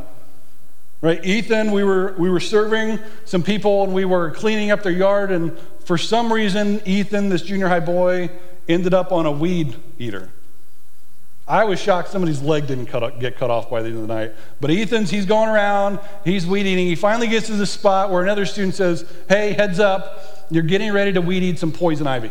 Right? 1.02 1.24
Ethan, 1.24 1.72
we 1.72 1.84
were, 1.84 2.14
we 2.18 2.30
were 2.30 2.42
serving 2.42 3.00
some 3.24 3.42
people 3.42 3.84
and 3.84 3.94
we 3.94 4.04
were 4.04 4.32
cleaning 4.32 4.72
up 4.72 4.84
their 4.84 4.92
yard, 4.92 5.32
and 5.32 5.58
for 5.86 5.98
some 5.98 6.32
reason, 6.32 6.82
Ethan, 6.86 7.30
this 7.30 7.42
junior 7.42 7.70
high 7.70 7.80
boy, 7.80 8.30
ended 8.68 8.94
up 8.94 9.12
on 9.12 9.26
a 9.26 9.32
weed 9.32 9.76
eater. 9.98 10.30
I 11.48 11.64
was 11.64 11.82
shocked 11.82 12.10
somebody's 12.10 12.42
leg 12.42 12.68
didn't 12.68 12.88
cut, 12.88 13.20
get 13.20 13.38
cut 13.38 13.50
off 13.50 13.72
by 13.72 13.82
the 13.82 13.88
end 13.88 13.98
of 13.98 14.08
the 14.08 14.14
night. 14.14 14.34
But 14.62 14.70
Ethan's, 14.70 15.10
he's 15.10 15.26
going 15.26 15.50
around, 15.50 16.00
he's 16.24 16.46
weed 16.46 16.68
eating. 16.68 16.86
He 16.86 16.96
finally 16.96 17.28
gets 17.28 17.48
to 17.48 17.54
the 17.54 17.66
spot 17.66 18.12
where 18.12 18.22
another 18.22 18.46
student 18.46 18.76
says, 18.76 19.04
Hey, 19.28 19.54
heads 19.54 19.80
up, 19.80 20.46
you're 20.52 20.64
getting 20.64 20.94
ready 20.94 21.12
to 21.14 21.22
weed 21.22 21.42
eat 21.42 21.58
some 21.58 21.72
poison 21.72 22.06
ivy. 22.06 22.30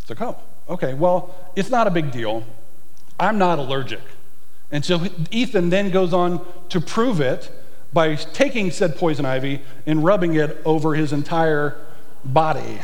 It's 0.00 0.10
like, 0.10 0.20
Oh, 0.20 0.36
okay, 0.68 0.94
well, 0.94 1.34
it's 1.56 1.70
not 1.70 1.88
a 1.88 1.90
big 1.90 2.12
deal. 2.12 2.44
I'm 3.18 3.36
not 3.38 3.58
allergic. 3.58 4.02
And 4.70 4.84
so 4.84 5.06
Ethan 5.30 5.70
then 5.70 5.90
goes 5.90 6.12
on 6.12 6.46
to 6.68 6.80
prove 6.80 7.20
it 7.20 7.50
by 7.92 8.14
taking 8.16 8.70
said 8.70 8.96
poison 8.96 9.24
ivy 9.24 9.62
and 9.86 10.04
rubbing 10.04 10.34
it 10.34 10.60
over 10.64 10.94
his 10.94 11.12
entire 11.12 11.76
body 12.24 12.80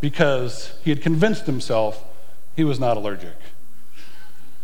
because 0.00 0.78
he 0.84 0.90
had 0.90 1.00
convinced 1.00 1.46
himself 1.46 2.04
he 2.54 2.64
was 2.64 2.78
not 2.78 2.96
allergic. 2.96 3.34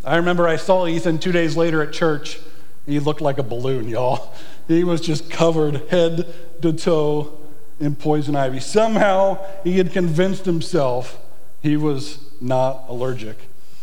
I 0.04 0.16
remember 0.16 0.46
I 0.48 0.56
saw 0.56 0.86
Ethan 0.86 1.18
two 1.18 1.32
days 1.32 1.56
later 1.56 1.82
at 1.82 1.92
church. 1.92 2.38
He 2.86 2.98
looked 2.98 3.20
like 3.20 3.38
a 3.38 3.42
balloon, 3.42 3.88
y'all. 3.88 4.34
He 4.68 4.84
was 4.84 5.00
just 5.00 5.30
covered 5.30 5.88
head 5.90 6.26
to 6.62 6.72
toe 6.72 7.38
in 7.80 7.96
poison 7.96 8.36
ivy. 8.36 8.60
Somehow 8.60 9.38
he 9.64 9.78
had 9.78 9.92
convinced 9.92 10.44
himself 10.44 11.18
he 11.62 11.76
was 11.76 12.18
not 12.40 12.84
allergic. 12.88 13.38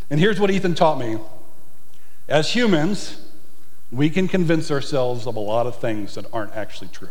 And 0.09 0.19
here's 0.19 0.39
what 0.39 0.51
Ethan 0.51 0.75
taught 0.75 0.99
me 0.99 1.17
as 2.29 2.53
humans, 2.53 3.21
we 3.91 4.09
can 4.09 4.27
convince 4.27 4.71
ourselves 4.71 5.25
of 5.25 5.35
a 5.35 5.39
lot 5.39 5.65
of 5.65 5.79
things 5.79 6.15
that 6.15 6.25
aren't 6.31 6.53
actually 6.53 6.89
true. 6.89 7.09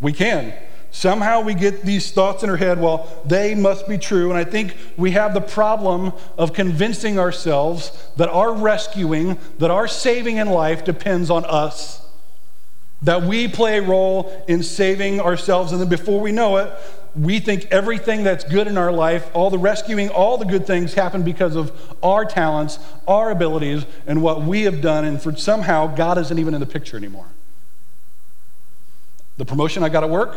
We 0.00 0.12
can. 0.12 0.54
Somehow 0.90 1.40
we 1.40 1.54
get 1.54 1.82
these 1.82 2.10
thoughts 2.10 2.42
in 2.42 2.50
our 2.50 2.56
head, 2.56 2.80
well, 2.80 3.08
they 3.26 3.54
must 3.54 3.88
be 3.88 3.98
true. 3.98 4.30
And 4.30 4.38
I 4.38 4.44
think 4.44 4.76
we 4.96 5.10
have 5.12 5.34
the 5.34 5.40
problem 5.40 6.12
of 6.38 6.52
convincing 6.52 7.18
ourselves 7.18 7.90
that 8.16 8.28
our 8.28 8.52
rescuing, 8.52 9.38
that 9.58 9.70
our 9.70 9.88
saving 9.88 10.36
in 10.36 10.48
life 10.48 10.84
depends 10.84 11.30
on 11.30 11.44
us. 11.44 12.06
That 13.02 13.22
we 13.22 13.46
play 13.48 13.78
a 13.78 13.82
role 13.82 14.44
in 14.48 14.62
saving 14.62 15.20
ourselves. 15.20 15.72
And 15.72 15.80
then 15.80 15.88
before 15.88 16.20
we 16.20 16.32
know 16.32 16.56
it, 16.58 16.72
we 17.16 17.40
think 17.40 17.66
everything 17.70 18.24
that's 18.24 18.44
good 18.44 18.66
in 18.66 18.76
our 18.76 18.92
life, 18.92 19.30
all 19.34 19.48
the 19.48 19.58
rescuing, 19.58 20.10
all 20.10 20.36
the 20.36 20.44
good 20.44 20.66
things 20.66 20.92
happen 20.92 21.22
because 21.22 21.56
of 21.56 21.72
our 22.02 22.24
talents, 22.24 22.78
our 23.08 23.30
abilities, 23.30 23.86
and 24.06 24.22
what 24.22 24.42
we 24.42 24.62
have 24.62 24.82
done. 24.82 25.04
And 25.04 25.20
for 25.20 25.34
somehow, 25.34 25.86
God 25.94 26.18
isn't 26.18 26.38
even 26.38 26.52
in 26.54 26.60
the 26.60 26.66
picture 26.66 26.96
anymore. 26.96 27.26
The 29.38 29.44
promotion 29.44 29.82
I 29.82 29.88
got 29.88 30.04
at 30.04 30.10
work, 30.10 30.36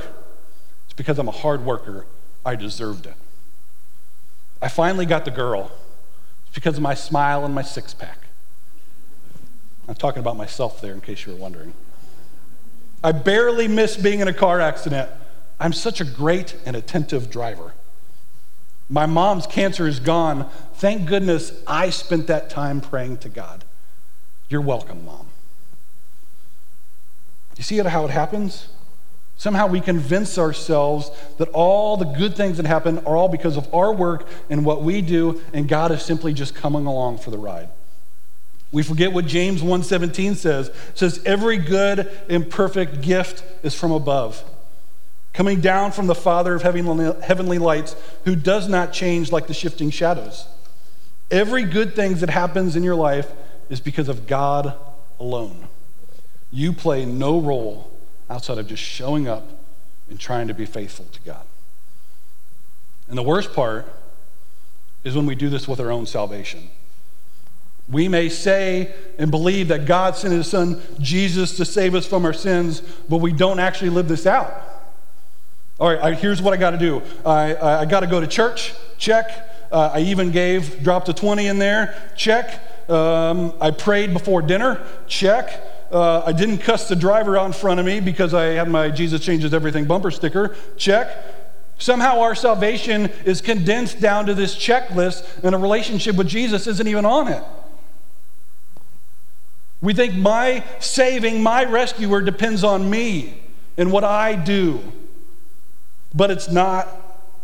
it's 0.85 0.93
because 0.95 1.19
I'm 1.19 1.27
a 1.27 1.31
hard 1.31 1.65
worker. 1.65 2.05
I 2.45 2.55
deserved 2.55 3.05
it. 3.05 3.15
I 4.61 4.69
finally 4.69 5.05
got 5.05 5.25
the 5.25 5.31
girl. 5.31 5.71
It's 6.45 6.55
because 6.55 6.77
of 6.77 6.83
my 6.83 6.93
smile 6.93 7.45
and 7.45 7.53
my 7.53 7.61
six 7.61 7.93
pack. 7.93 8.17
I'm 9.87 9.95
talking 9.95 10.19
about 10.19 10.37
myself 10.37 10.81
there 10.81 10.93
in 10.93 11.01
case 11.01 11.25
you 11.25 11.33
were 11.33 11.39
wondering. 11.39 11.73
I 13.03 13.11
barely 13.11 13.67
missed 13.67 14.03
being 14.03 14.19
in 14.19 14.27
a 14.27 14.33
car 14.33 14.59
accident. 14.59 15.09
I'm 15.59 15.73
such 15.73 15.99
a 15.99 16.05
great 16.05 16.55
and 16.65 16.75
attentive 16.75 17.29
driver. 17.29 17.73
My 18.89 19.05
mom's 19.05 19.45
cancer 19.45 19.87
is 19.87 19.99
gone. 19.99 20.49
Thank 20.75 21.07
goodness 21.07 21.51
I 21.67 21.89
spent 21.89 22.27
that 22.27 22.49
time 22.49 22.81
praying 22.81 23.17
to 23.17 23.29
God. 23.29 23.63
You're 24.49 24.61
welcome, 24.61 25.05
Mom. 25.05 25.27
You 27.57 27.63
see 27.63 27.77
how 27.77 28.05
it 28.05 28.09
happens? 28.09 28.69
Somehow 29.35 29.67
we 29.67 29.79
convince 29.79 30.37
ourselves 30.37 31.11
that 31.37 31.49
all 31.49 31.97
the 31.97 32.05
good 32.05 32.35
things 32.35 32.57
that 32.57 32.65
happen 32.65 32.99
are 32.99 33.15
all 33.15 33.29
because 33.29 33.57
of 33.57 33.73
our 33.73 33.93
work 33.93 34.27
and 34.49 34.65
what 34.65 34.81
we 34.81 35.01
do, 35.01 35.41
and 35.53 35.67
God 35.67 35.91
is 35.91 36.01
simply 36.01 36.33
just 36.33 36.55
coming 36.55 36.85
along 36.85 37.19
for 37.19 37.31
the 37.31 37.37
ride. 37.37 37.69
We 38.71 38.83
forget 38.83 39.13
what 39.13 39.25
James 39.25 39.61
1:17 39.61 40.35
says. 40.35 40.69
It 40.69 40.75
says, 40.93 41.21
Every 41.25 41.57
good 41.57 42.09
and 42.29 42.49
perfect 42.49 43.01
gift 43.01 43.43
is 43.63 43.73
from 43.75 43.91
above, 43.91 44.43
coming 45.39 45.61
down 45.61 45.89
from 45.89 46.05
the 46.05 46.13
Father 46.13 46.53
of 46.53 46.63
heavenly 46.63 47.57
lights, 47.59 47.95
who 48.25 48.35
does 48.35 48.67
not 48.67 48.91
change 48.91 49.31
like 49.31 49.47
the 49.47 49.53
shifting 49.53 49.89
shadows. 49.89 50.45
Every 51.31 51.63
good 51.63 51.95
thing 51.95 52.15
that 52.15 52.29
happens 52.29 52.75
in 52.75 52.83
your 52.83 52.95
life 52.95 53.31
is 53.69 53.79
because 53.79 54.09
of 54.09 54.27
God 54.27 54.73
alone. 55.17 55.69
You 56.51 56.73
play 56.73 57.05
no 57.05 57.39
role 57.39 57.89
outside 58.29 58.57
of 58.57 58.67
just 58.67 58.83
showing 58.83 59.29
up 59.29 59.47
and 60.09 60.19
trying 60.19 60.49
to 60.49 60.53
be 60.53 60.65
faithful 60.65 61.05
to 61.13 61.21
God. 61.21 61.45
And 63.07 63.17
the 63.17 63.23
worst 63.23 63.53
part 63.53 63.85
is 65.05 65.15
when 65.15 65.25
we 65.25 65.35
do 65.35 65.49
this 65.49 65.69
with 65.69 65.79
our 65.79 65.89
own 65.89 66.05
salvation. 66.05 66.69
We 67.87 68.09
may 68.09 68.27
say 68.27 68.93
and 69.17 69.31
believe 69.31 69.69
that 69.69 69.85
God 69.85 70.17
sent 70.17 70.33
his 70.33 70.47
son 70.47 70.81
Jesus 70.99 71.55
to 71.55 71.63
save 71.63 71.95
us 71.95 72.05
from 72.05 72.25
our 72.25 72.33
sins, 72.33 72.81
but 73.07 73.19
we 73.19 73.31
don't 73.31 73.59
actually 73.59 73.91
live 73.91 74.09
this 74.09 74.25
out. 74.25 74.65
All 75.79 75.95
right, 75.95 76.17
here's 76.17 76.41
what 76.41 76.53
I 76.53 76.57
got 76.57 76.71
to 76.71 76.77
do 76.77 77.01
I, 77.25 77.55
I 77.55 77.85
got 77.85 78.01
to 78.01 78.07
go 78.07 78.19
to 78.19 78.27
church, 78.27 78.73
check. 78.97 79.47
Uh, 79.71 79.91
I 79.93 79.99
even 79.99 80.31
gave, 80.31 80.83
dropped 80.83 81.09
a 81.09 81.13
20 81.13 81.47
in 81.47 81.59
there, 81.59 82.11
check. 82.17 82.59
Um, 82.89 83.53
I 83.61 83.71
prayed 83.71 84.11
before 84.13 84.41
dinner, 84.41 84.83
check. 85.07 85.61
Uh, 85.91 86.23
I 86.25 86.33
didn't 86.33 86.59
cuss 86.59 86.87
the 86.87 86.95
driver 86.95 87.37
out 87.37 87.45
in 87.45 87.53
front 87.53 87.79
of 87.79 87.85
me 87.85 87.99
because 87.99 88.33
I 88.33 88.45
had 88.45 88.67
my 88.67 88.89
Jesus 88.89 89.23
Changes 89.23 89.53
Everything 89.53 89.85
bumper 89.85 90.11
sticker. 90.11 90.55
Check. 90.75 91.15
Somehow 91.77 92.19
our 92.19 92.35
salvation 92.35 93.05
is 93.25 93.41
condensed 93.41 94.01
down 94.01 94.25
to 94.25 94.33
this 94.33 94.55
checklist, 94.55 95.43
and 95.43 95.55
a 95.55 95.57
relationship 95.57 96.15
with 96.17 96.27
Jesus 96.27 96.67
isn't 96.67 96.87
even 96.87 97.05
on 97.05 97.29
it. 97.29 97.43
We 99.81 99.93
think 99.93 100.13
my 100.13 100.65
saving, 100.79 101.41
my 101.41 101.63
rescuer 101.63 102.21
depends 102.21 102.65
on 102.65 102.89
me 102.89 103.41
and 103.77 103.93
what 103.93 104.03
I 104.03 104.35
do. 104.35 104.81
But 106.13 106.31
it's 106.31 106.49
not 106.49 106.87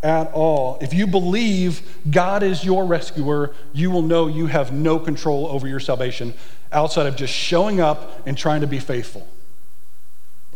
at 0.02 0.32
all. 0.32 0.78
If 0.80 0.94
you 0.94 1.06
believe 1.06 1.82
God 2.10 2.42
is 2.42 2.64
your 2.64 2.84
rescuer, 2.84 3.54
you 3.72 3.90
will 3.90 4.02
know 4.02 4.26
you 4.26 4.46
have 4.46 4.72
no 4.72 4.98
control 4.98 5.46
over 5.46 5.66
your 5.66 5.80
salvation 5.80 6.34
outside 6.72 7.06
of 7.06 7.16
just 7.16 7.32
showing 7.32 7.80
up 7.80 8.26
and 8.26 8.36
trying 8.36 8.60
to 8.60 8.66
be 8.66 8.78
faithful. 8.78 9.26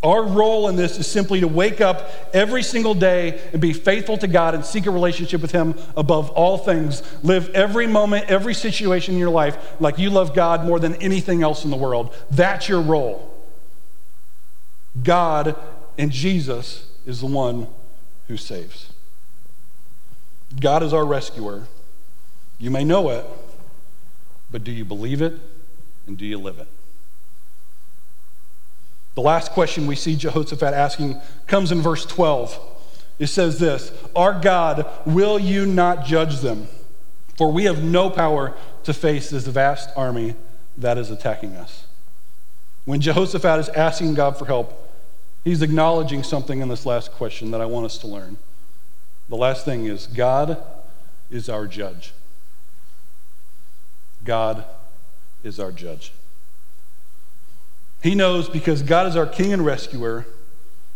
Our 0.02 0.24
role 0.24 0.68
in 0.68 0.76
this 0.76 0.98
is 0.98 1.06
simply 1.06 1.40
to 1.40 1.48
wake 1.48 1.82
up 1.82 2.10
every 2.32 2.62
single 2.62 2.94
day 2.94 3.38
and 3.52 3.60
be 3.60 3.74
faithful 3.74 4.16
to 4.18 4.26
God 4.26 4.54
and 4.54 4.64
seek 4.64 4.86
a 4.86 4.90
relationship 4.90 5.42
with 5.42 5.52
Him 5.52 5.74
above 5.94 6.30
all 6.30 6.56
things. 6.56 7.02
Live 7.22 7.50
every 7.50 7.86
moment, 7.86 8.30
every 8.30 8.54
situation 8.54 9.14
in 9.14 9.20
your 9.20 9.30
life 9.30 9.58
like 9.78 9.98
you 9.98 10.08
love 10.08 10.34
God 10.34 10.64
more 10.64 10.80
than 10.80 10.94
anything 10.96 11.42
else 11.42 11.64
in 11.64 11.70
the 11.70 11.76
world. 11.76 12.14
That's 12.30 12.66
your 12.66 12.80
role. 12.80 13.26
God 15.02 15.54
and 15.98 16.10
Jesus 16.10 16.90
is 17.04 17.20
the 17.20 17.26
one 17.26 17.66
who 18.30 18.36
saves. 18.36 18.92
God 20.60 20.84
is 20.84 20.92
our 20.92 21.04
rescuer. 21.04 21.66
You 22.60 22.70
may 22.70 22.84
know 22.84 23.10
it, 23.10 23.24
but 24.52 24.62
do 24.62 24.70
you 24.70 24.84
believe 24.84 25.20
it 25.20 25.34
and 26.06 26.16
do 26.16 26.24
you 26.24 26.38
live 26.38 26.60
it? 26.60 26.68
The 29.16 29.20
last 29.20 29.50
question 29.50 29.88
we 29.88 29.96
see 29.96 30.14
Jehoshaphat 30.14 30.72
asking 30.72 31.20
comes 31.48 31.72
in 31.72 31.82
verse 31.82 32.06
12. 32.06 32.56
It 33.18 33.26
says 33.26 33.58
this 33.58 33.90
Our 34.14 34.40
God, 34.40 34.86
will 35.04 35.40
you 35.40 35.66
not 35.66 36.04
judge 36.04 36.38
them? 36.38 36.68
For 37.36 37.50
we 37.50 37.64
have 37.64 37.82
no 37.82 38.10
power 38.10 38.54
to 38.84 38.94
face 38.94 39.30
this 39.30 39.48
vast 39.48 39.90
army 39.96 40.36
that 40.78 40.98
is 40.98 41.10
attacking 41.10 41.56
us. 41.56 41.84
When 42.84 43.00
Jehoshaphat 43.00 43.58
is 43.58 43.68
asking 43.70 44.14
God 44.14 44.38
for 44.38 44.44
help, 44.44 44.89
he's 45.44 45.62
acknowledging 45.62 46.22
something 46.22 46.60
in 46.60 46.68
this 46.68 46.86
last 46.86 47.12
question 47.12 47.50
that 47.50 47.60
I 47.60 47.66
want 47.66 47.86
us 47.86 47.98
to 47.98 48.06
learn. 48.06 48.36
The 49.28 49.36
last 49.36 49.64
thing 49.64 49.86
is 49.86 50.06
God 50.06 50.58
is 51.30 51.48
our 51.48 51.66
judge. 51.66 52.12
God 54.24 54.64
is 55.42 55.58
our 55.58 55.72
judge. 55.72 56.12
He 58.02 58.14
knows 58.14 58.48
because 58.48 58.82
God 58.82 59.06
is 59.06 59.16
our 59.16 59.26
king 59.26 59.52
and 59.52 59.64
rescuer 59.64 60.26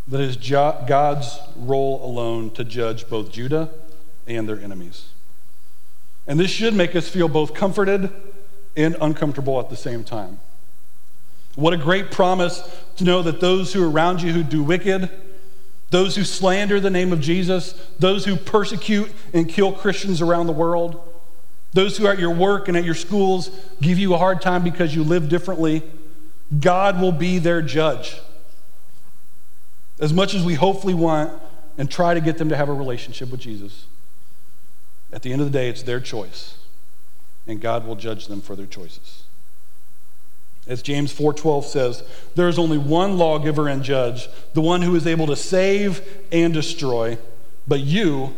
that 0.07 0.21
it 0.21 0.29
is 0.29 0.37
God's 0.37 1.39
role 1.55 2.03
alone 2.03 2.51
to 2.51 2.63
judge 2.63 3.09
both 3.09 3.31
Judah 3.31 3.69
and 4.27 4.47
their 4.47 4.59
enemies. 4.59 5.07
And 6.27 6.39
this 6.39 6.51
should 6.51 6.73
make 6.73 6.95
us 6.95 7.07
feel 7.07 7.27
both 7.27 7.53
comforted 7.53 8.11
and 8.75 8.95
uncomfortable 8.99 9.59
at 9.59 9.69
the 9.69 9.75
same 9.75 10.03
time. 10.03 10.39
What 11.55 11.73
a 11.73 11.77
great 11.77 12.11
promise 12.11 12.61
to 12.97 13.03
know 13.03 13.21
that 13.21 13.39
those 13.39 13.73
who 13.73 13.83
are 13.83 13.89
around 13.89 14.21
you 14.21 14.33
who 14.33 14.43
do 14.43 14.61
wicked, 14.61 15.09
those 15.89 16.15
who 16.15 16.23
slander 16.23 16.79
the 16.79 16.89
name 16.89 17.13
of 17.13 17.21
Jesus, 17.21 17.73
those 17.99 18.25
who 18.25 18.35
persecute 18.35 19.11
and 19.33 19.47
kill 19.47 19.71
Christians 19.71 20.21
around 20.21 20.47
the 20.47 20.53
world, 20.53 21.01
those 21.73 21.97
who 21.97 22.07
are 22.07 22.13
at 22.13 22.19
your 22.19 22.33
work 22.33 22.67
and 22.67 22.77
at 22.77 22.83
your 22.83 22.95
schools 22.95 23.49
give 23.81 23.99
you 23.99 24.13
a 24.13 24.17
hard 24.17 24.41
time 24.41 24.63
because 24.63 24.95
you 24.95 25.03
live 25.03 25.29
differently, 25.29 25.83
God 26.59 26.99
will 26.99 27.11
be 27.11 27.37
their 27.39 27.61
judge. 27.61 28.19
As 29.99 30.13
much 30.13 30.33
as 30.33 30.43
we 30.43 30.55
hopefully 30.55 30.93
want 30.93 31.31
and 31.77 31.89
try 31.89 32.13
to 32.13 32.21
get 32.21 32.37
them 32.37 32.49
to 32.49 32.57
have 32.57 32.69
a 32.69 32.73
relationship 32.73 33.29
with 33.29 33.39
Jesus, 33.41 33.87
at 35.11 35.21
the 35.21 35.31
end 35.31 35.41
of 35.41 35.51
the 35.51 35.57
day, 35.57 35.69
it's 35.69 35.83
their 35.83 35.99
choice, 35.99 36.55
and 37.45 37.61
God 37.61 37.85
will 37.85 37.95
judge 37.95 38.27
them 38.27 38.41
for 38.41 38.55
their 38.55 38.65
choices. 38.65 39.24
As 40.67 40.81
James 40.81 41.13
4:12 41.13 41.65
says, 41.65 42.03
there 42.33 42.47
is 42.47 42.57
only 42.57 42.77
one 42.77 43.17
lawgiver 43.17 43.67
and 43.67 43.83
judge, 43.83 44.27
the 44.53 44.61
one 44.61 44.81
who 44.81 44.95
is 44.95 45.05
able 45.05 45.27
to 45.27 45.35
save 45.35 46.01
and 46.31 46.53
destroy. 46.53 47.17
But 47.67 47.81
you, 47.81 48.33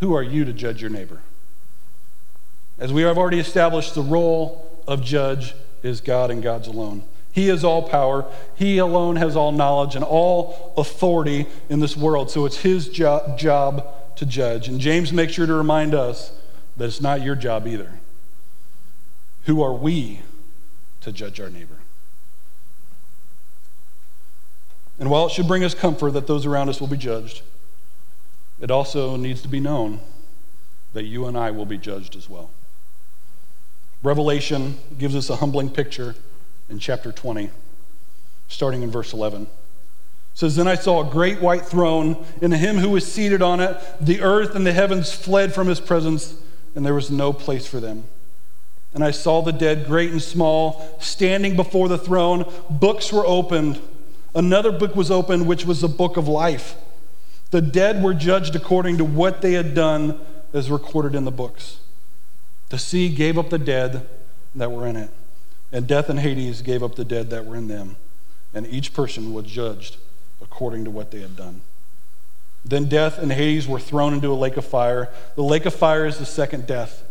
who 0.00 0.14
are 0.14 0.22
you 0.22 0.44
to 0.44 0.52
judge 0.52 0.80
your 0.80 0.90
neighbor? 0.90 1.20
As 2.78 2.92
we 2.92 3.02
have 3.02 3.18
already 3.18 3.38
established, 3.38 3.94
the 3.94 4.02
role 4.02 4.82
of 4.88 5.02
judge 5.04 5.54
is 5.82 6.00
God 6.00 6.30
and 6.30 6.42
God's 6.42 6.66
alone. 6.66 7.02
He 7.32 7.48
is 7.48 7.62
all 7.62 7.82
power. 7.82 8.24
He 8.56 8.78
alone 8.78 9.16
has 9.16 9.36
all 9.36 9.52
knowledge 9.52 9.94
and 9.94 10.04
all 10.04 10.72
authority 10.76 11.46
in 11.68 11.80
this 11.80 11.96
world. 11.96 12.30
So 12.30 12.46
it's 12.46 12.58
his 12.58 12.88
jo- 12.88 13.34
job 13.38 13.86
to 14.16 14.26
judge. 14.26 14.66
And 14.66 14.80
James 14.80 15.12
makes 15.12 15.34
sure 15.34 15.46
to 15.46 15.54
remind 15.54 15.94
us 15.94 16.32
that 16.76 16.86
it's 16.86 17.00
not 17.00 17.22
your 17.22 17.36
job 17.36 17.66
either. 17.66 18.00
Who 19.44 19.62
are 19.62 19.72
we 19.72 20.22
to 21.02 21.12
judge 21.12 21.40
our 21.40 21.50
neighbor? 21.50 21.78
And 24.98 25.10
while 25.10 25.26
it 25.26 25.32
should 25.32 25.48
bring 25.48 25.64
us 25.64 25.74
comfort 25.74 26.12
that 26.12 26.26
those 26.26 26.44
around 26.44 26.68
us 26.68 26.80
will 26.80 26.88
be 26.88 26.96
judged, 26.96 27.42
it 28.60 28.70
also 28.70 29.16
needs 29.16 29.40
to 29.42 29.48
be 29.48 29.58
known 29.58 30.00
that 30.92 31.04
you 31.04 31.26
and 31.26 31.38
I 31.38 31.50
will 31.50 31.64
be 31.64 31.78
judged 31.78 32.16
as 32.16 32.28
well. 32.28 32.50
Revelation 34.02 34.78
gives 34.98 35.14
us 35.14 35.30
a 35.30 35.36
humbling 35.36 35.70
picture 35.70 36.14
in 36.68 36.78
chapter 36.78 37.12
20, 37.12 37.50
starting 38.48 38.82
in 38.82 38.90
verse 38.90 39.12
11. 39.12 39.42
It 39.42 39.48
says, 40.34 40.56
Then 40.56 40.68
I 40.68 40.74
saw 40.74 41.06
a 41.06 41.10
great 41.10 41.40
white 41.40 41.64
throne, 41.64 42.24
and 42.40 42.52
him 42.52 42.76
who 42.76 42.90
was 42.90 43.10
seated 43.10 43.42
on 43.42 43.60
it. 43.60 43.78
The 44.00 44.20
earth 44.20 44.54
and 44.54 44.66
the 44.66 44.72
heavens 44.72 45.12
fled 45.12 45.54
from 45.54 45.66
his 45.66 45.80
presence, 45.80 46.34
and 46.74 46.84
there 46.84 46.94
was 46.94 47.10
no 47.10 47.32
place 47.32 47.66
for 47.66 47.80
them. 47.80 48.04
And 48.92 49.04
I 49.04 49.12
saw 49.12 49.40
the 49.40 49.52
dead, 49.52 49.86
great 49.86 50.10
and 50.10 50.22
small, 50.22 50.96
standing 51.00 51.56
before 51.56 51.88
the 51.88 51.98
throne. 51.98 52.44
Books 52.68 53.12
were 53.12 53.26
opened. 53.26 53.80
Another 54.34 54.72
book 54.72 54.96
was 54.96 55.10
opened, 55.10 55.46
which 55.46 55.64
was 55.64 55.80
the 55.80 55.88
book 55.88 56.16
of 56.16 56.26
life. 56.26 56.74
The 57.50 57.60
dead 57.60 58.02
were 58.02 58.14
judged 58.14 58.54
according 58.54 58.98
to 58.98 59.04
what 59.04 59.42
they 59.42 59.52
had 59.52 59.74
done, 59.74 60.20
as 60.52 60.70
recorded 60.70 61.14
in 61.14 61.24
the 61.24 61.30
books. 61.30 61.78
The 62.68 62.78
sea 62.78 63.08
gave 63.08 63.38
up 63.38 63.50
the 63.50 63.58
dead 63.58 64.08
that 64.54 64.70
were 64.70 64.86
in 64.86 64.96
it, 64.96 65.10
and 65.72 65.86
death 65.86 66.08
and 66.08 66.20
Hades 66.20 66.62
gave 66.62 66.82
up 66.82 66.94
the 66.96 67.04
dead 67.04 67.30
that 67.30 67.46
were 67.46 67.56
in 67.56 67.68
them, 67.68 67.96
and 68.54 68.66
each 68.66 68.92
person 68.92 69.32
was 69.32 69.46
judged 69.46 69.96
according 70.40 70.84
to 70.84 70.90
what 70.90 71.10
they 71.10 71.20
had 71.20 71.36
done. 71.36 71.60
Then 72.64 72.88
death 72.88 73.18
and 73.18 73.32
Hades 73.32 73.66
were 73.66 73.80
thrown 73.80 74.12
into 74.12 74.28
a 74.28 74.34
lake 74.34 74.56
of 74.56 74.64
fire. 74.64 75.08
The 75.34 75.42
lake 75.42 75.66
of 75.66 75.74
fire 75.74 76.06
is 76.06 76.18
the 76.18 76.26
second 76.26 76.66
death. 76.66 77.02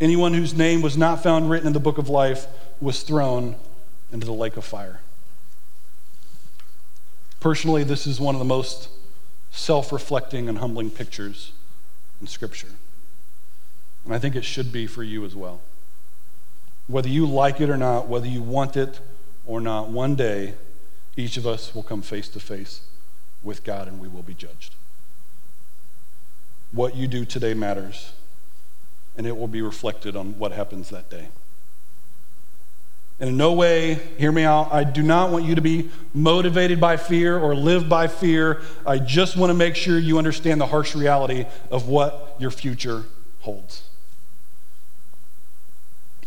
Anyone 0.00 0.34
whose 0.34 0.54
name 0.54 0.82
was 0.82 0.96
not 0.96 1.22
found 1.22 1.48
written 1.48 1.66
in 1.66 1.72
the 1.72 1.80
book 1.80 1.98
of 1.98 2.08
life 2.08 2.46
was 2.80 3.02
thrown 3.02 3.56
into 4.12 4.26
the 4.26 4.32
lake 4.32 4.56
of 4.56 4.64
fire. 4.64 5.00
Personally, 7.40 7.84
this 7.84 8.06
is 8.06 8.18
one 8.18 8.34
of 8.34 8.38
the 8.38 8.44
most 8.44 8.88
self 9.50 9.92
reflecting 9.92 10.48
and 10.48 10.58
humbling 10.58 10.90
pictures 10.90 11.52
in 12.20 12.26
Scripture. 12.26 12.68
And 14.04 14.14
I 14.14 14.18
think 14.18 14.34
it 14.36 14.44
should 14.44 14.72
be 14.72 14.86
for 14.86 15.02
you 15.02 15.24
as 15.24 15.36
well. 15.36 15.60
Whether 16.86 17.08
you 17.08 17.26
like 17.26 17.60
it 17.60 17.70
or 17.70 17.76
not, 17.76 18.08
whether 18.08 18.26
you 18.26 18.42
want 18.42 18.76
it 18.76 19.00
or 19.46 19.60
not, 19.60 19.88
one 19.88 20.14
day 20.14 20.54
each 21.16 21.36
of 21.36 21.46
us 21.46 21.74
will 21.74 21.82
come 21.82 22.02
face 22.02 22.28
to 22.28 22.40
face 22.40 22.82
with 23.42 23.64
God 23.64 23.88
and 23.88 24.00
we 24.00 24.08
will 24.08 24.22
be 24.22 24.34
judged. 24.34 24.74
What 26.72 26.96
you 26.96 27.06
do 27.06 27.24
today 27.24 27.54
matters, 27.54 28.12
and 29.16 29.26
it 29.26 29.36
will 29.36 29.48
be 29.48 29.62
reflected 29.62 30.16
on 30.16 30.38
what 30.38 30.52
happens 30.52 30.90
that 30.90 31.10
day. 31.10 31.28
And 33.20 33.30
in 33.30 33.36
no 33.36 33.52
way, 33.52 33.94
hear 34.18 34.32
me 34.32 34.42
out, 34.42 34.72
I 34.72 34.82
do 34.82 35.02
not 35.02 35.30
want 35.30 35.44
you 35.44 35.54
to 35.54 35.60
be 35.60 35.90
motivated 36.12 36.80
by 36.80 36.96
fear 36.96 37.38
or 37.38 37.54
live 37.54 37.88
by 37.88 38.08
fear. 38.08 38.60
I 38.84 38.98
just 38.98 39.36
want 39.36 39.50
to 39.50 39.54
make 39.54 39.76
sure 39.76 39.98
you 39.98 40.18
understand 40.18 40.60
the 40.60 40.66
harsh 40.66 40.96
reality 40.96 41.46
of 41.70 41.86
what 41.86 42.34
your 42.40 42.50
future 42.50 43.04
holds. 43.40 43.84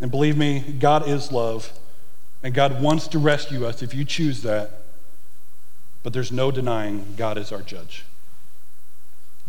And 0.00 0.10
believe 0.10 0.38
me, 0.38 0.60
God 0.60 1.06
is 1.06 1.30
love, 1.30 1.72
and 2.42 2.54
God 2.54 2.80
wants 2.80 3.08
to 3.08 3.18
rescue 3.18 3.66
us 3.66 3.82
if 3.82 3.92
you 3.92 4.04
choose 4.04 4.42
that. 4.42 4.80
But 6.02 6.12
there's 6.12 6.32
no 6.32 6.50
denying 6.50 7.14
God 7.16 7.36
is 7.36 7.52
our 7.52 7.60
judge. 7.60 8.04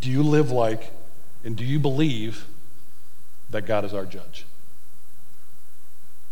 Do 0.02 0.10
you 0.10 0.24
live 0.24 0.52
like 0.52 0.92
and 1.44 1.56
do 1.56 1.64
you 1.64 1.80
believe 1.80 2.46
that 3.50 3.66
God 3.66 3.86
is 3.86 3.94
our 3.94 4.06
judge? 4.06 4.46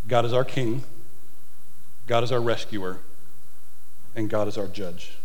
God 0.08 0.26
is 0.26 0.34
our 0.34 0.46
king. 0.46 0.84
God 2.08 2.24
is 2.24 2.32
our 2.32 2.42
rescuer, 2.42 3.00
and 4.16 4.30
God 4.30 4.48
is 4.48 4.58
our 4.58 4.68
judge. 4.68 5.18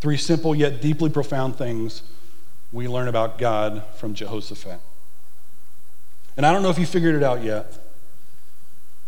Three 0.00 0.18
simple 0.18 0.54
yet 0.54 0.82
deeply 0.82 1.08
profound 1.08 1.56
things 1.56 2.02
we 2.70 2.86
learn 2.86 3.08
about 3.08 3.38
God 3.38 3.82
from 3.96 4.14
Jehoshaphat. 4.14 4.80
And 6.36 6.44
I 6.44 6.52
don't 6.52 6.62
know 6.62 6.70
if 6.70 6.78
you 6.78 6.86
figured 6.86 7.14
it 7.14 7.22
out 7.22 7.42
yet, 7.42 7.78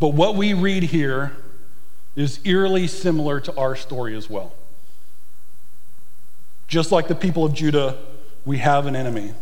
but 0.01 0.09
what 0.09 0.37
we 0.37 0.55
read 0.55 0.85
here 0.85 1.37
is 2.17 2.41
eerily 2.45 2.87
similar 2.87 3.41
to 3.41 3.57
our 3.57 3.77
story 3.77 4.17
as 4.17 4.31
well. 4.31 4.55
Just 6.67 6.93
like 6.93 7.09
the 7.09 7.15
people 7.15 7.45
of 7.45 7.53
Judah, 7.53 7.99
we 8.45 8.59
have 8.59 8.87
an 8.87 8.97
enemy. 8.97 9.35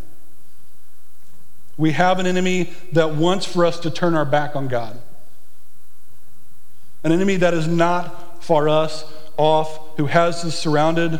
We 1.83 1.91
have 1.91 2.21
an 2.21 2.29
enemy 2.29 2.71
that 2.93 3.17
wants 3.17 3.45
for 3.45 3.67
us 3.67 3.81
to 3.81 3.91
turn 3.91 4.15
our 4.15 4.25
back 4.25 4.55
on 4.55 4.69
God 4.69 4.97
an 7.03 7.11
enemy 7.11 7.35
that 7.35 7.53
is 7.53 7.67
not 7.67 8.45
far 8.45 8.69
us 8.69 9.05
off, 9.37 9.97
who 9.97 10.07
has 10.07 10.45
us 10.45 10.57
surrounded. 10.57 11.19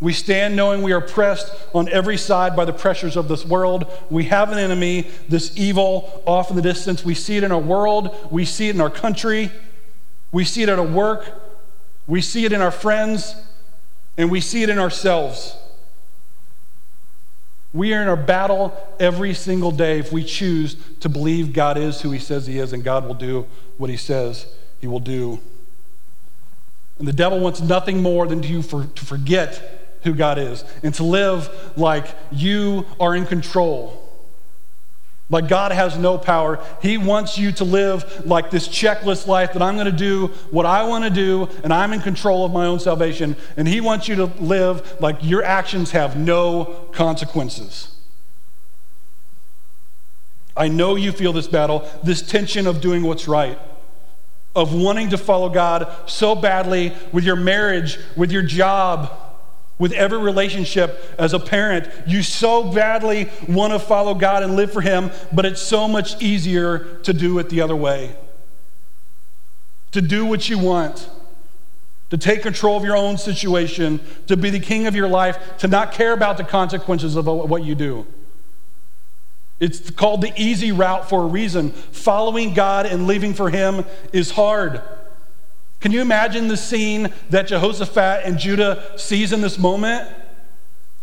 We 0.00 0.12
stand 0.12 0.56
knowing 0.56 0.82
we 0.82 0.92
are 0.92 1.00
pressed 1.00 1.52
on 1.72 1.88
every 1.88 2.16
side 2.16 2.56
by 2.56 2.64
the 2.64 2.72
pressures 2.72 3.16
of 3.16 3.28
this 3.28 3.44
world. 3.44 3.86
We 4.10 4.24
have 4.24 4.50
an 4.50 4.58
enemy, 4.58 5.06
this 5.28 5.56
evil 5.56 6.24
off 6.26 6.50
in 6.50 6.56
the 6.56 6.62
distance. 6.62 7.04
We 7.04 7.14
see 7.14 7.36
it 7.36 7.44
in 7.44 7.52
our 7.52 7.60
world, 7.60 8.28
we 8.32 8.44
see 8.44 8.68
it 8.70 8.74
in 8.74 8.80
our 8.80 8.90
country, 8.90 9.52
we 10.32 10.44
see 10.44 10.64
it 10.64 10.68
at 10.68 10.80
our 10.80 10.84
work, 10.84 11.32
we 12.08 12.20
see 12.20 12.44
it 12.44 12.52
in 12.52 12.60
our 12.60 12.72
friends, 12.72 13.36
and 14.16 14.28
we 14.32 14.40
see 14.40 14.64
it 14.64 14.68
in 14.68 14.80
ourselves. 14.80 15.56
We 17.74 17.92
are 17.92 18.00
in 18.00 18.08
our 18.08 18.16
battle 18.16 18.74
every 18.98 19.34
single 19.34 19.70
day 19.70 19.98
if 19.98 20.10
we 20.12 20.24
choose 20.24 20.76
to 21.00 21.10
believe 21.10 21.52
God 21.52 21.76
is 21.76 22.00
who 22.00 22.10
He 22.12 22.18
says 22.18 22.46
He 22.46 22.58
is 22.58 22.72
and 22.72 22.82
God 22.82 23.06
will 23.06 23.14
do 23.14 23.46
what 23.76 23.90
He 23.90 23.98
says 23.98 24.46
he 24.84 24.88
will 24.88 25.00
do. 25.00 25.40
And 26.98 27.08
the 27.08 27.12
devil 27.14 27.40
wants 27.40 27.62
nothing 27.62 28.02
more 28.02 28.26
than 28.26 28.42
to, 28.42 28.60
for, 28.60 28.84
to 28.84 29.04
forget 29.06 29.96
who 30.02 30.12
God 30.12 30.36
is 30.36 30.62
and 30.82 30.92
to 30.96 31.04
live 31.04 31.48
like 31.74 32.06
you 32.30 32.84
are 33.00 33.16
in 33.16 33.24
control. 33.24 34.03
Like 35.30 35.48
God 35.48 35.72
has 35.72 35.96
no 35.96 36.18
power. 36.18 36.62
He 36.82 36.98
wants 36.98 37.38
you 37.38 37.50
to 37.52 37.64
live 37.64 38.26
like 38.26 38.50
this 38.50 38.68
checklist 38.68 39.26
life 39.26 39.54
that 39.54 39.62
I'm 39.62 39.74
going 39.74 39.86
to 39.86 39.92
do 39.92 40.28
what 40.50 40.66
I 40.66 40.84
want 40.84 41.04
to 41.04 41.10
do 41.10 41.48
and 41.62 41.72
I'm 41.72 41.92
in 41.92 42.00
control 42.00 42.44
of 42.44 42.52
my 42.52 42.66
own 42.66 42.78
salvation. 42.78 43.36
And 43.56 43.66
He 43.66 43.80
wants 43.80 44.06
you 44.06 44.16
to 44.16 44.26
live 44.26 45.00
like 45.00 45.16
your 45.22 45.42
actions 45.42 45.92
have 45.92 46.16
no 46.16 46.88
consequences. 46.92 47.96
I 50.56 50.68
know 50.68 50.94
you 50.94 51.10
feel 51.10 51.32
this 51.32 51.48
battle, 51.48 51.88
this 52.04 52.22
tension 52.22 52.66
of 52.66 52.80
doing 52.80 53.02
what's 53.02 53.26
right 53.26 53.58
of 54.54 54.72
wanting 54.72 55.10
to 55.10 55.18
follow 55.18 55.48
God 55.48 55.92
so 56.06 56.34
badly 56.34 56.94
with 57.12 57.24
your 57.24 57.36
marriage, 57.36 57.98
with 58.16 58.30
your 58.30 58.42
job, 58.42 59.10
with 59.78 59.92
every 59.92 60.18
relationship 60.18 61.14
as 61.18 61.32
a 61.32 61.38
parent. 61.38 61.88
You 62.06 62.22
so 62.22 62.72
badly 62.72 63.28
want 63.48 63.72
to 63.72 63.78
follow 63.78 64.14
God 64.14 64.42
and 64.42 64.56
live 64.56 64.72
for 64.72 64.80
Him, 64.80 65.10
but 65.32 65.44
it's 65.44 65.60
so 65.62 65.88
much 65.88 66.22
easier 66.22 67.00
to 67.02 67.12
do 67.12 67.38
it 67.38 67.50
the 67.50 67.60
other 67.60 67.76
way. 67.76 68.16
To 69.92 70.00
do 70.00 70.24
what 70.26 70.48
you 70.48 70.58
want, 70.58 71.08
to 72.10 72.18
take 72.18 72.42
control 72.42 72.76
of 72.76 72.84
your 72.84 72.96
own 72.96 73.16
situation, 73.16 74.00
to 74.26 74.36
be 74.36 74.50
the 74.50 74.60
king 74.60 74.86
of 74.86 74.94
your 74.94 75.08
life, 75.08 75.38
to 75.58 75.68
not 75.68 75.92
care 75.92 76.12
about 76.12 76.36
the 76.36 76.44
consequences 76.44 77.16
of 77.16 77.26
what 77.26 77.64
you 77.64 77.74
do. 77.74 78.06
It's 79.60 79.90
called 79.90 80.20
the 80.20 80.32
easy 80.36 80.72
route 80.72 81.08
for 81.08 81.22
a 81.22 81.26
reason. 81.26 81.70
Following 81.70 82.54
God 82.54 82.86
and 82.86 83.06
living 83.06 83.34
for 83.34 83.50
Him 83.50 83.84
is 84.12 84.32
hard. 84.32 84.82
Can 85.84 85.92
you 85.92 86.00
imagine 86.00 86.48
the 86.48 86.56
scene 86.56 87.12
that 87.28 87.48
Jehoshaphat 87.48 88.24
and 88.24 88.38
Judah 88.38 88.96
sees 88.96 89.34
in 89.34 89.42
this 89.42 89.58
moment? 89.58 90.08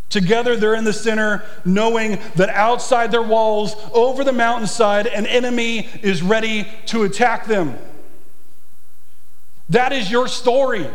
Together, 0.09 0.57
they're 0.57 0.73
in 0.73 0.85
the 0.85 0.91
center, 0.91 1.45
knowing 1.63 2.17
that 2.33 2.49
outside 2.49 3.11
their 3.11 3.21
walls, 3.21 3.75
over 3.93 4.23
the 4.23 4.33
mountainside, 4.33 5.05
an 5.05 5.27
enemy 5.27 5.87
is 6.01 6.23
ready 6.23 6.67
to 6.87 7.03
attack 7.03 7.45
them. 7.45 7.77
That 9.69 9.93
is 9.93 10.09
your 10.09 10.27
story 10.27 10.87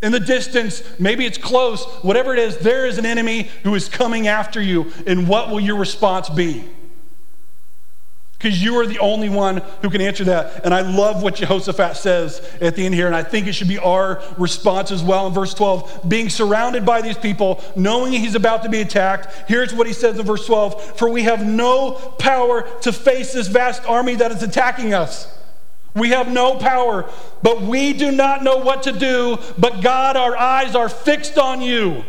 in 0.00 0.10
the 0.10 0.20
distance, 0.20 0.82
maybe 0.98 1.26
it's 1.26 1.36
close, 1.36 1.84
whatever 2.00 2.32
it 2.32 2.38
is, 2.38 2.56
there 2.60 2.86
is 2.86 2.96
an 2.96 3.04
enemy 3.04 3.50
who 3.62 3.74
is 3.74 3.90
coming 3.90 4.26
after 4.26 4.62
you. 4.62 4.90
And 5.06 5.28
what 5.28 5.50
will 5.50 5.60
your 5.60 5.76
response 5.76 6.30
be? 6.30 6.64
Because 8.42 8.60
you 8.60 8.76
are 8.80 8.86
the 8.86 8.98
only 8.98 9.28
one 9.28 9.58
who 9.82 9.90
can 9.90 10.00
answer 10.00 10.24
that. 10.24 10.64
And 10.64 10.74
I 10.74 10.80
love 10.80 11.22
what 11.22 11.36
Jehoshaphat 11.36 11.96
says 11.96 12.40
at 12.60 12.74
the 12.74 12.84
end 12.84 12.92
here, 12.92 13.06
and 13.06 13.14
I 13.14 13.22
think 13.22 13.46
it 13.46 13.52
should 13.52 13.68
be 13.68 13.78
our 13.78 14.20
response 14.36 14.90
as 14.90 15.00
well 15.00 15.28
in 15.28 15.32
verse 15.32 15.54
12. 15.54 16.08
Being 16.08 16.28
surrounded 16.28 16.84
by 16.84 17.02
these 17.02 17.16
people, 17.16 17.62
knowing 17.76 18.12
he's 18.12 18.34
about 18.34 18.64
to 18.64 18.68
be 18.68 18.80
attacked, 18.80 19.48
here's 19.48 19.72
what 19.72 19.86
he 19.86 19.92
says 19.92 20.18
in 20.18 20.26
verse 20.26 20.44
12 20.44 20.98
For 20.98 21.08
we 21.08 21.22
have 21.22 21.46
no 21.46 21.92
power 22.18 22.68
to 22.80 22.92
face 22.92 23.32
this 23.32 23.46
vast 23.46 23.86
army 23.86 24.16
that 24.16 24.32
is 24.32 24.42
attacking 24.42 24.92
us. 24.92 25.32
We 25.94 26.08
have 26.08 26.26
no 26.26 26.56
power, 26.56 27.08
but 27.42 27.62
we 27.62 27.92
do 27.92 28.10
not 28.10 28.42
know 28.42 28.56
what 28.56 28.82
to 28.84 28.92
do. 28.92 29.38
But 29.56 29.82
God, 29.82 30.16
our 30.16 30.36
eyes 30.36 30.74
are 30.74 30.88
fixed 30.88 31.38
on 31.38 31.60
you. 31.60 32.04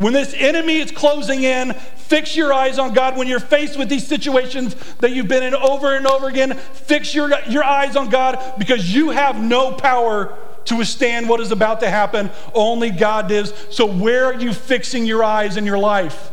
When 0.00 0.14
this 0.14 0.32
enemy 0.34 0.78
is 0.78 0.90
closing 0.90 1.42
in, 1.42 1.74
fix 1.74 2.34
your 2.34 2.54
eyes 2.54 2.78
on 2.78 2.94
God. 2.94 3.18
When 3.18 3.28
you're 3.28 3.38
faced 3.38 3.78
with 3.78 3.90
these 3.90 4.06
situations 4.06 4.74
that 5.00 5.10
you've 5.10 5.28
been 5.28 5.42
in 5.42 5.54
over 5.54 5.94
and 5.94 6.06
over 6.06 6.26
again, 6.26 6.56
fix 6.56 7.14
your, 7.14 7.30
your 7.50 7.62
eyes 7.62 7.96
on 7.96 8.08
God 8.08 8.54
because 8.58 8.94
you 8.94 9.10
have 9.10 9.38
no 9.38 9.72
power 9.72 10.38
to 10.64 10.76
withstand 10.76 11.28
what 11.28 11.38
is 11.38 11.52
about 11.52 11.80
to 11.80 11.90
happen. 11.90 12.30
Only 12.54 12.88
God 12.88 13.28
does. 13.28 13.52
So, 13.68 13.84
where 13.84 14.24
are 14.24 14.40
you 14.40 14.54
fixing 14.54 15.04
your 15.04 15.22
eyes 15.22 15.58
in 15.58 15.66
your 15.66 15.78
life? 15.78 16.30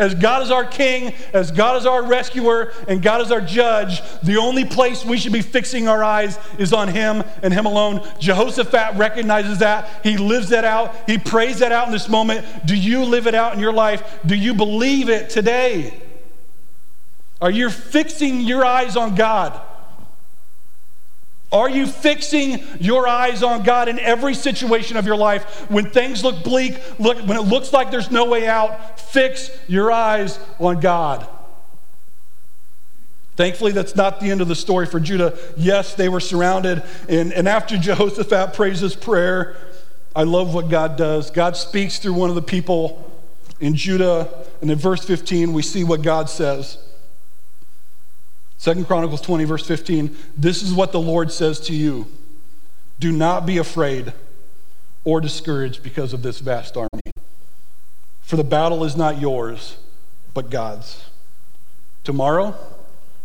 As 0.00 0.14
God 0.14 0.42
is 0.42 0.50
our 0.50 0.64
king, 0.64 1.12
as 1.34 1.50
God 1.50 1.76
is 1.76 1.84
our 1.84 2.02
rescuer, 2.02 2.72
and 2.88 3.02
God 3.02 3.20
is 3.20 3.30
our 3.30 3.42
judge, 3.42 4.00
the 4.22 4.38
only 4.38 4.64
place 4.64 5.04
we 5.04 5.18
should 5.18 5.34
be 5.34 5.42
fixing 5.42 5.88
our 5.88 6.02
eyes 6.02 6.38
is 6.58 6.72
on 6.72 6.88
Him 6.88 7.22
and 7.42 7.52
Him 7.52 7.66
alone. 7.66 8.08
Jehoshaphat 8.18 8.96
recognizes 8.96 9.58
that. 9.58 9.90
He 10.02 10.16
lives 10.16 10.48
that 10.48 10.64
out. 10.64 10.94
He 11.06 11.18
prays 11.18 11.58
that 11.58 11.70
out 11.70 11.86
in 11.86 11.92
this 11.92 12.08
moment. 12.08 12.46
Do 12.64 12.74
you 12.74 13.04
live 13.04 13.26
it 13.26 13.34
out 13.34 13.52
in 13.52 13.60
your 13.60 13.74
life? 13.74 14.20
Do 14.24 14.34
you 14.34 14.54
believe 14.54 15.10
it 15.10 15.28
today? 15.28 16.02
Are 17.42 17.50
you 17.50 17.68
fixing 17.68 18.40
your 18.40 18.64
eyes 18.64 18.96
on 18.96 19.14
God? 19.14 19.60
Are 21.52 21.68
you 21.68 21.86
fixing 21.86 22.62
your 22.78 23.08
eyes 23.08 23.42
on 23.42 23.64
God 23.64 23.88
in 23.88 23.98
every 23.98 24.34
situation 24.34 24.96
of 24.96 25.04
your 25.04 25.16
life? 25.16 25.68
When 25.68 25.90
things 25.90 26.22
look 26.22 26.44
bleak, 26.44 26.80
look, 27.00 27.18
when 27.18 27.36
it 27.36 27.42
looks 27.42 27.72
like 27.72 27.90
there's 27.90 28.10
no 28.10 28.26
way 28.26 28.46
out, 28.46 29.00
fix 29.00 29.50
your 29.66 29.90
eyes 29.90 30.38
on 30.60 30.78
God. 30.78 31.26
Thankfully, 33.34 33.72
that's 33.72 33.96
not 33.96 34.20
the 34.20 34.30
end 34.30 34.40
of 34.40 34.48
the 34.48 34.54
story 34.54 34.86
for 34.86 35.00
Judah. 35.00 35.36
Yes, 35.56 35.94
they 35.94 36.08
were 36.08 36.20
surrounded, 36.20 36.82
and, 37.08 37.32
and 37.32 37.48
after 37.48 37.76
Jehoshaphat 37.78 38.54
prays 38.54 38.80
his 38.80 38.94
prayer, 38.94 39.56
I 40.14 40.24
love 40.24 40.54
what 40.54 40.68
God 40.68 40.96
does. 40.96 41.30
God 41.30 41.56
speaks 41.56 41.98
through 41.98 42.14
one 42.14 42.28
of 42.28 42.36
the 42.36 42.42
people 42.42 43.10
in 43.58 43.74
Judah, 43.74 44.46
and 44.60 44.70
in 44.70 44.78
verse 44.78 45.04
15, 45.04 45.52
we 45.52 45.62
see 45.62 45.82
what 45.82 46.02
God 46.02 46.28
says. 46.28 46.78
Second 48.60 48.86
Chronicles 48.86 49.22
20, 49.22 49.44
verse 49.44 49.66
15. 49.66 50.14
This 50.36 50.62
is 50.62 50.74
what 50.74 50.92
the 50.92 51.00
Lord 51.00 51.32
says 51.32 51.60
to 51.60 51.74
you 51.74 52.06
Do 52.98 53.10
not 53.10 53.46
be 53.46 53.56
afraid 53.56 54.12
or 55.02 55.22
discouraged 55.22 55.82
because 55.82 56.12
of 56.12 56.22
this 56.22 56.40
vast 56.40 56.76
army. 56.76 57.00
For 58.20 58.36
the 58.36 58.44
battle 58.44 58.84
is 58.84 58.96
not 58.96 59.18
yours, 59.18 59.78
but 60.34 60.50
God's. 60.50 61.06
Tomorrow, 62.04 62.54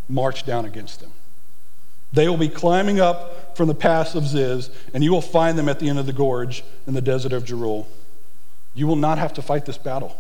march 0.08 0.46
down 0.46 0.64
against 0.64 1.02
them. 1.02 1.12
They 2.14 2.30
will 2.30 2.38
be 2.38 2.48
climbing 2.48 3.02
up 3.02 3.58
from 3.58 3.68
the 3.68 3.76
pass 3.76 4.16
of 4.16 4.26
Ziz, 4.26 4.70
and 4.94 5.04
you 5.04 5.12
will 5.12 5.22
find 5.22 5.58
them 5.58 5.68
at 5.68 5.82
the 5.82 5.90
end 5.90 6.00
of 6.00 6.06
the 6.06 6.14
gorge 6.14 6.64
in 6.88 6.94
the 6.94 7.02
desert 7.02 7.34
of 7.34 7.44
Jeruel. 7.44 7.88
You 8.74 8.88
will 8.88 8.96
not 8.96 9.18
have 9.18 9.34
to 9.34 9.42
fight 9.42 9.66
this 9.66 9.78
battle. 9.78 10.16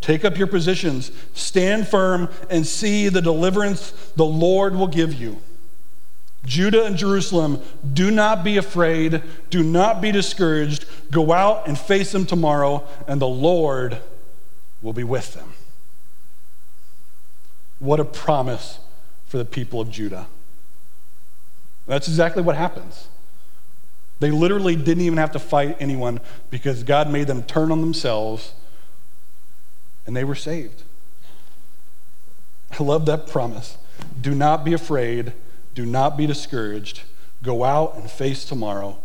Take 0.00 0.24
up 0.24 0.36
your 0.36 0.46
positions, 0.46 1.10
stand 1.34 1.88
firm, 1.88 2.28
and 2.50 2.66
see 2.66 3.08
the 3.08 3.22
deliverance 3.22 3.90
the 4.16 4.24
Lord 4.24 4.74
will 4.74 4.86
give 4.86 5.14
you. 5.14 5.40
Judah 6.44 6.84
and 6.84 6.96
Jerusalem, 6.96 7.60
do 7.92 8.10
not 8.10 8.44
be 8.44 8.56
afraid, 8.56 9.22
do 9.50 9.64
not 9.64 10.00
be 10.00 10.12
discouraged. 10.12 10.86
Go 11.10 11.32
out 11.32 11.66
and 11.66 11.76
face 11.76 12.12
them 12.12 12.24
tomorrow, 12.24 12.86
and 13.08 13.20
the 13.20 13.26
Lord 13.26 13.98
will 14.80 14.92
be 14.92 15.02
with 15.02 15.34
them. 15.34 15.54
What 17.80 17.98
a 17.98 18.04
promise 18.04 18.78
for 19.26 19.38
the 19.38 19.44
people 19.44 19.80
of 19.80 19.90
Judah. 19.90 20.28
That's 21.86 22.08
exactly 22.08 22.42
what 22.42 22.56
happens. 22.56 23.08
They 24.18 24.30
literally 24.30 24.76
didn't 24.76 25.02
even 25.02 25.18
have 25.18 25.32
to 25.32 25.38
fight 25.38 25.76
anyone 25.78 26.20
because 26.50 26.82
God 26.84 27.10
made 27.10 27.26
them 27.26 27.42
turn 27.42 27.70
on 27.70 27.80
themselves 27.80 28.52
and 30.06 30.16
they 30.16 30.24
were 30.24 30.34
saved. 30.34 30.84
I 32.78 32.82
love 32.82 33.06
that 33.06 33.26
promise. 33.26 33.76
Do 34.20 34.34
not 34.34 34.64
be 34.64 34.72
afraid. 34.72 35.32
Do 35.74 35.84
not 35.84 36.16
be 36.16 36.26
discouraged. 36.26 37.02
Go 37.42 37.64
out 37.64 37.96
and 37.96 38.10
face 38.10 38.44
tomorrow. 38.44 38.98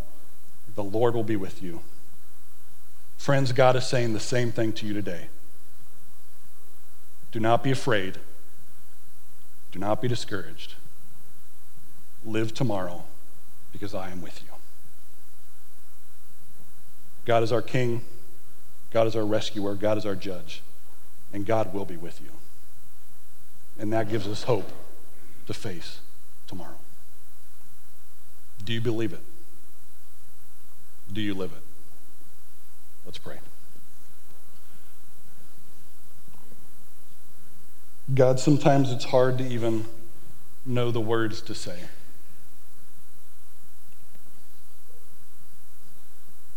The 0.76 0.84
Lord 0.84 1.16
will 1.16 1.24
be 1.24 1.36
with 1.36 1.62
you. 1.62 1.82
Friends, 3.18 3.52
God 3.52 3.76
is 3.76 3.86
saying 3.86 4.14
the 4.14 4.20
same 4.20 4.52
thing 4.52 4.74
to 4.74 4.86
you 4.86 4.94
today. 4.94 5.28
Do 7.32 7.40
not 7.40 7.64
be 7.64 7.72
afraid. 7.72 8.18
Do 9.72 9.80
not 9.80 10.02
be 10.02 10.08
discouraged. 10.08 10.76
Live 12.26 12.54
tomorrow 12.54 13.04
because 13.72 13.96
I 13.96 14.10
am 14.10 14.22
with 14.22 14.42
you. 14.44 14.50
God 17.26 17.44
is 17.44 17.52
our 17.52 17.62
King. 17.62 18.02
God 18.92 19.08
is 19.08 19.16
our 19.16 19.26
rescuer. 19.26 19.76
God 19.76 19.98
is 19.98 20.06
our 20.06 20.16
judge 20.16 20.62
and 21.34 21.46
God 21.46 21.74
will 21.74 21.86
be 21.86 21.98
with 21.98 22.22
you. 22.22 22.30
And 23.80 23.92
that 23.94 24.10
gives 24.10 24.28
us 24.28 24.44
hope 24.44 24.70
to 25.48 25.54
face 25.54 26.00
tomorrow. 26.48 26.78
Do 28.64 28.74
you 28.74 28.82
believe 28.82 29.14
it? 29.14 29.24
Do 31.12 31.22
you 31.22 31.34
live 31.34 31.52
it? 31.52 31.64
Let's 33.06 33.18
pray. 33.18 33.40
God, 38.14 38.40
sometimes 38.40 38.92
it's 38.92 39.06
hard 39.06 39.38
to 39.38 39.48
even 39.48 39.86
know 40.66 40.92
the 40.92 41.02
words 41.02 41.42
to 41.42 41.56
say. 41.56 41.80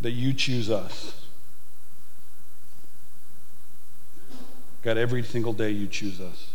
That 0.01 0.11
you 0.11 0.35
choose 0.35 0.69
us 0.71 1.24
God, 4.85 4.99
every 4.99 5.23
single 5.23 5.55
day 5.55 5.71
you 5.71 5.87
choose 5.87 6.21
us. 6.21 6.51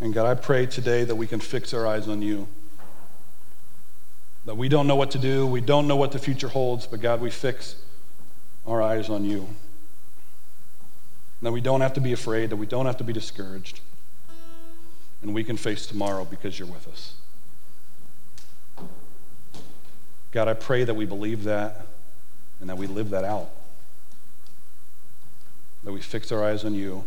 And 0.00 0.12
God, 0.12 0.26
I 0.26 0.34
pray 0.34 0.66
today 0.66 1.04
that 1.04 1.14
we 1.14 1.28
can 1.28 1.38
fix 1.38 1.72
our 1.72 1.86
eyes 1.86 2.08
on 2.08 2.20
you. 2.20 2.48
That 4.46 4.56
we 4.56 4.68
don't 4.68 4.88
know 4.88 4.96
what 4.96 5.12
to 5.12 5.18
do, 5.18 5.46
we 5.46 5.60
don't 5.60 5.86
know 5.86 5.94
what 5.94 6.10
the 6.10 6.18
future 6.18 6.48
holds, 6.48 6.84
but 6.84 7.00
God, 7.00 7.20
we 7.20 7.30
fix 7.30 7.76
our 8.66 8.82
eyes 8.82 9.08
on 9.08 9.24
you. 9.24 9.46
That 11.42 11.52
we 11.52 11.60
don't 11.60 11.80
have 11.80 11.92
to 11.94 12.00
be 12.00 12.12
afraid, 12.12 12.50
that 12.50 12.56
we 12.56 12.66
don't 12.66 12.86
have 12.86 12.96
to 12.96 13.04
be 13.04 13.12
discouraged. 13.12 13.78
And 15.22 15.32
we 15.32 15.44
can 15.44 15.56
face 15.56 15.86
tomorrow 15.86 16.24
because 16.24 16.58
you're 16.58 16.66
with 16.66 16.88
us. 16.88 17.14
God, 20.32 20.48
I 20.48 20.54
pray 20.54 20.82
that 20.82 20.94
we 20.94 21.04
believe 21.04 21.44
that 21.44 21.86
and 22.60 22.68
that 22.68 22.76
we 22.76 22.88
live 22.88 23.10
that 23.10 23.22
out 23.22 23.48
that 25.84 25.92
we 25.92 26.00
fix 26.00 26.30
our 26.30 26.44
eyes 26.44 26.64
on 26.64 26.74
you, 26.74 27.04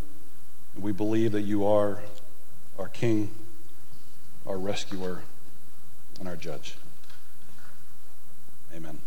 and 0.74 0.84
we 0.84 0.92
believe 0.92 1.32
that 1.32 1.42
you 1.42 1.66
are 1.66 2.02
our 2.78 2.90
King, 2.90 3.32
our 4.46 4.58
rescuer, 4.58 5.22
and 6.20 6.28
our 6.28 6.36
judge. 6.36 6.76
Amen. 8.74 9.00